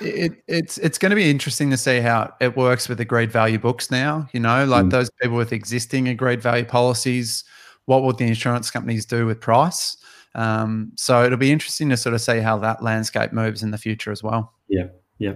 It, 0.00 0.42
it's 0.46 0.78
it's 0.78 0.98
going 0.98 1.10
to 1.10 1.16
be 1.16 1.30
interesting 1.30 1.70
to 1.70 1.76
see 1.76 2.00
how 2.00 2.32
it 2.40 2.56
works 2.56 2.88
with 2.88 2.98
the 2.98 3.02
agreed 3.02 3.32
value 3.32 3.58
books 3.58 3.90
now. 3.90 4.28
You 4.32 4.40
know, 4.40 4.64
like 4.64 4.86
mm. 4.86 4.90
those 4.90 5.10
people 5.20 5.36
with 5.36 5.52
existing 5.52 6.08
agreed 6.08 6.42
value 6.42 6.64
policies. 6.64 7.44
What 7.86 8.02
would 8.02 8.18
the 8.18 8.26
insurance 8.26 8.70
companies 8.70 9.06
do 9.06 9.26
with 9.26 9.40
price? 9.40 9.96
Um, 10.34 10.92
so 10.96 11.24
it'll 11.24 11.38
be 11.38 11.52
interesting 11.52 11.88
to 11.90 11.96
sort 11.96 12.14
of 12.14 12.20
see 12.20 12.40
how 12.40 12.58
that 12.58 12.82
landscape 12.82 13.32
moves 13.32 13.62
in 13.62 13.70
the 13.70 13.78
future 13.78 14.12
as 14.12 14.22
well. 14.22 14.52
Yeah, 14.68 14.88
yeah. 15.18 15.34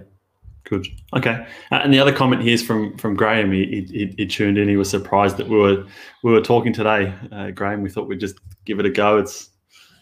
Good. 0.71 0.87
Okay. 1.13 1.45
Uh, 1.69 1.81
and 1.83 1.93
the 1.93 1.99
other 1.99 2.13
comment 2.13 2.43
here 2.43 2.53
is 2.53 2.63
from 2.63 2.97
from 2.97 3.13
Graham. 3.13 3.51
He, 3.51 3.85
he, 3.91 4.15
he, 4.17 4.25
tuned 4.25 4.57
in. 4.57 4.69
He 4.69 4.77
was 4.77 4.89
surprised 4.89 5.35
that 5.35 5.49
we 5.49 5.57
were 5.57 5.85
we 6.23 6.31
were 6.31 6.39
talking 6.39 6.71
today. 6.71 7.13
Uh, 7.29 7.51
Graham, 7.51 7.81
we 7.81 7.89
thought 7.89 8.07
we'd 8.07 8.21
just 8.21 8.39
give 8.63 8.79
it 8.79 8.85
a 8.85 8.89
go. 8.89 9.17
It's 9.17 9.49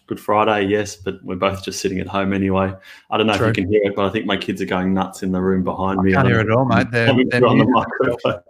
Good 0.05 0.19
Friday, 0.19 0.67
yes, 0.67 0.95
but 0.95 1.23
we're 1.23 1.37
both 1.37 1.63
just 1.63 1.81
sitting 1.81 1.99
at 1.99 2.05
home 2.05 2.33
anyway. 2.33 2.71
I 3.09 3.17
don't 3.17 3.25
know 3.25 3.35
True. 3.35 3.47
if 3.47 3.57
you 3.57 3.63
can 3.63 3.73
hear 3.73 3.81
it, 3.85 3.95
but 3.95 4.05
I 4.05 4.09
think 4.11 4.27
my 4.27 4.37
kids 4.37 4.61
are 4.61 4.65
going 4.65 4.93
nuts 4.93 5.23
in 5.23 5.31
the 5.31 5.41
room 5.41 5.63
behind 5.63 6.03
me. 6.03 6.11
I 6.11 6.17
can't 6.17 6.27
hear 6.27 6.39
it 6.39 6.51
all, 6.51 6.65
mate. 6.65 6.91
They're, 6.91 7.15
they're 7.29 7.45
on 7.47 7.57
the 7.57 7.65
microphone. 7.65 8.41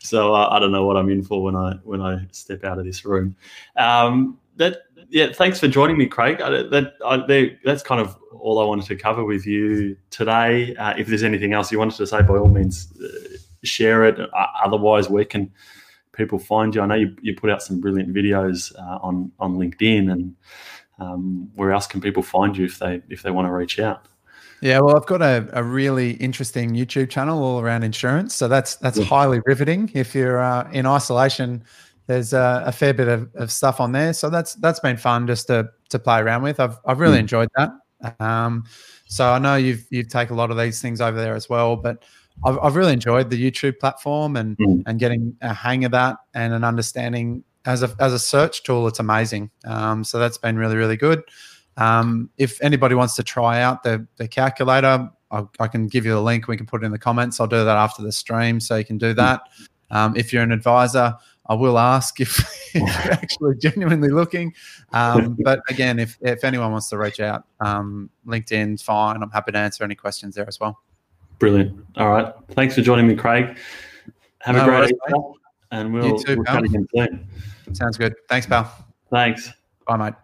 So 0.00 0.34
uh, 0.34 0.50
I 0.50 0.58
don't 0.58 0.72
know 0.72 0.84
what 0.84 0.98
I'm 0.98 1.08
in 1.08 1.22
for 1.22 1.42
when 1.42 1.56
I 1.56 1.72
when 1.84 2.02
I 2.02 2.26
step 2.32 2.64
out 2.64 2.78
of 2.78 2.84
this 2.84 3.06
room. 3.06 3.34
Um, 3.76 4.38
that 4.56 4.82
yeah, 5.12 5.30
thanks 5.30 5.60
for 5.60 5.68
joining 5.68 5.98
me, 5.98 6.06
Craig. 6.06 6.40
I, 6.40 6.50
that 6.50 6.94
I, 7.04 7.56
that's 7.64 7.82
kind 7.82 8.00
of 8.00 8.16
all 8.32 8.58
I 8.58 8.64
wanted 8.64 8.86
to 8.86 8.96
cover 8.96 9.24
with 9.24 9.46
you 9.46 9.94
today. 10.08 10.74
Uh, 10.76 10.94
if 10.96 11.06
there's 11.06 11.22
anything 11.22 11.52
else 11.52 11.70
you 11.70 11.78
wanted 11.78 11.96
to 11.98 12.06
say, 12.06 12.22
by 12.22 12.38
all 12.38 12.48
means, 12.48 12.90
uh, 12.98 13.36
share 13.62 14.04
it. 14.04 14.18
Uh, 14.18 14.46
otherwise, 14.64 15.10
where 15.10 15.26
can 15.26 15.50
people 16.12 16.38
find 16.38 16.74
you? 16.74 16.80
I 16.80 16.86
know 16.86 16.94
you, 16.94 17.14
you 17.20 17.36
put 17.36 17.50
out 17.50 17.62
some 17.62 17.78
brilliant 17.78 18.14
videos 18.14 18.74
uh, 18.78 18.98
on 19.02 19.30
on 19.38 19.58
LinkedIn, 19.58 20.10
and 20.10 20.34
um, 20.98 21.50
where 21.56 21.72
else 21.72 21.86
can 21.86 22.00
people 22.00 22.22
find 22.22 22.56
you 22.56 22.64
if 22.64 22.78
they 22.78 23.02
if 23.10 23.22
they 23.22 23.30
want 23.30 23.46
to 23.46 23.52
reach 23.52 23.78
out? 23.78 24.06
Yeah, 24.62 24.78
well, 24.78 24.96
I've 24.96 25.06
got 25.06 25.20
a, 25.20 25.46
a 25.52 25.62
really 25.62 26.12
interesting 26.12 26.70
YouTube 26.70 27.10
channel 27.10 27.42
all 27.42 27.60
around 27.60 27.82
insurance, 27.82 28.34
so 28.34 28.48
that's 28.48 28.76
that's 28.76 28.96
yeah. 28.96 29.04
highly 29.04 29.42
riveting. 29.44 29.90
If 29.92 30.14
you're 30.14 30.38
uh, 30.38 30.70
in 30.70 30.86
isolation 30.86 31.64
there's 32.06 32.32
a, 32.32 32.62
a 32.66 32.72
fair 32.72 32.94
bit 32.94 33.08
of, 33.08 33.30
of, 33.34 33.52
stuff 33.52 33.80
on 33.80 33.92
there. 33.92 34.12
So 34.12 34.28
that's 34.28 34.54
that's 34.54 34.80
been 34.80 34.96
fun 34.96 35.26
just 35.26 35.46
to 35.46 35.68
to 35.90 35.98
play 35.98 36.20
around 36.20 36.42
with. 36.42 36.60
I've 36.60 36.78
I've 36.84 37.00
really 37.00 37.18
mm. 37.18 37.20
enjoyed 37.20 37.48
that. 37.56 37.70
Um, 38.18 38.64
so 39.06 39.30
I 39.30 39.38
know 39.38 39.56
you've 39.56 39.86
you've 39.90 40.08
taken 40.08 40.34
a 40.34 40.36
lot 40.36 40.50
of 40.50 40.58
these 40.58 40.80
things 40.80 41.00
over 41.00 41.16
there 41.16 41.34
as 41.34 41.48
well, 41.48 41.76
but 41.76 42.02
I've, 42.44 42.58
I've 42.58 42.76
really 42.76 42.92
enjoyed 42.92 43.30
the 43.30 43.50
YouTube 43.50 43.78
platform 43.78 44.36
and 44.36 44.56
mm. 44.58 44.82
and 44.86 44.98
getting 44.98 45.36
a 45.40 45.54
hang 45.54 45.84
of 45.84 45.92
that 45.92 46.16
and 46.34 46.52
an 46.52 46.64
understanding 46.64 47.44
as 47.64 47.82
a 47.82 47.94
as 48.00 48.12
a 48.12 48.18
search 48.18 48.62
tool. 48.62 48.88
It's 48.88 48.98
amazing. 48.98 49.50
Um, 49.64 50.04
so 50.04 50.18
that's 50.18 50.38
been 50.38 50.56
really 50.56 50.76
really 50.76 50.96
good. 50.96 51.22
Um, 51.76 52.28
if 52.36 52.60
anybody 52.62 52.94
wants 52.94 53.14
to 53.16 53.22
try 53.22 53.62
out 53.62 53.82
the 53.82 54.06
the 54.16 54.28
calculator, 54.28 55.08
I, 55.30 55.44
I, 55.58 55.68
can 55.68 55.86
give 55.86 56.04
you 56.04 56.12
the 56.12 56.20
link. 56.20 56.48
We 56.48 56.56
can 56.56 56.66
put 56.66 56.82
it 56.82 56.86
in 56.86 56.92
the 56.92 56.98
comments. 56.98 57.40
I'll 57.40 57.46
do 57.46 57.64
that 57.64 57.76
after 57.76 58.02
the 58.02 58.12
stream, 58.12 58.60
so 58.60 58.76
you 58.76 58.84
can 58.84 58.98
do 58.98 59.14
mm. 59.14 59.16
that. 59.16 59.42
Um, 59.90 60.16
if 60.16 60.32
you're 60.32 60.42
an 60.42 60.52
advisor, 60.52 61.14
I 61.46 61.54
will 61.54 61.78
ask 61.78 62.20
if, 62.20 62.38
if 62.74 62.74
you're 62.74 62.88
actually 63.12 63.56
genuinely 63.56 64.10
looking. 64.10 64.54
Um, 64.92 65.36
but 65.42 65.60
again, 65.68 65.98
if, 65.98 66.16
if 66.20 66.44
anyone 66.44 66.72
wants 66.72 66.88
to 66.90 66.98
reach 66.98 67.20
out, 67.20 67.44
um, 67.60 68.10
LinkedIn's 68.26 68.82
fine. 68.82 69.22
I'm 69.22 69.30
happy 69.30 69.52
to 69.52 69.58
answer 69.58 69.84
any 69.84 69.94
questions 69.94 70.34
there 70.34 70.46
as 70.46 70.60
well. 70.60 70.80
Brilliant. 71.38 71.84
All 71.96 72.08
right. 72.08 72.32
Thanks 72.50 72.74
for 72.74 72.82
joining 72.82 73.08
me, 73.08 73.16
Craig. 73.16 73.58
Have 74.40 74.56
no 74.56 74.62
a 74.62 74.66
great 74.66 74.90
day, 74.90 75.14
and 75.70 75.92
we'll, 75.92 76.18
too, 76.18 76.36
we'll 76.36 76.44
chat 76.44 76.64
again 76.64 76.86
soon. 76.94 77.26
Sounds 77.72 77.96
good. 77.96 78.14
Thanks, 78.28 78.46
pal. 78.46 78.72
Thanks. 79.10 79.50
Bye, 79.86 79.96
mate. 79.96 80.14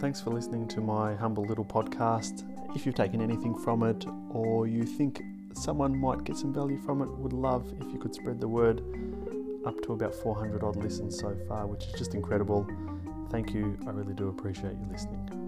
Thanks 0.00 0.20
for 0.20 0.30
listening 0.30 0.66
to 0.68 0.80
my 0.80 1.14
humble 1.14 1.44
little 1.44 1.64
podcast. 1.64 2.51
If 2.74 2.86
you've 2.86 2.94
taken 2.94 3.20
anything 3.20 3.54
from 3.54 3.82
it 3.82 4.06
or 4.30 4.66
you 4.66 4.84
think 4.84 5.22
someone 5.54 5.96
might 5.96 6.24
get 6.24 6.36
some 6.36 6.52
value 6.52 6.78
from 6.78 7.02
it, 7.02 7.08
would 7.18 7.32
love 7.32 7.72
if 7.80 7.92
you 7.92 7.98
could 7.98 8.14
spread 8.14 8.40
the 8.40 8.48
word. 8.48 8.82
Up 9.64 9.80
to 9.82 9.92
about 9.92 10.14
400 10.14 10.64
odd 10.64 10.76
listens 10.76 11.18
so 11.18 11.36
far, 11.46 11.66
which 11.66 11.84
is 11.86 11.92
just 11.92 12.14
incredible. 12.14 12.66
Thank 13.30 13.54
you. 13.54 13.78
I 13.86 13.90
really 13.90 14.14
do 14.14 14.28
appreciate 14.28 14.72
you 14.72 14.86
listening. 14.90 15.41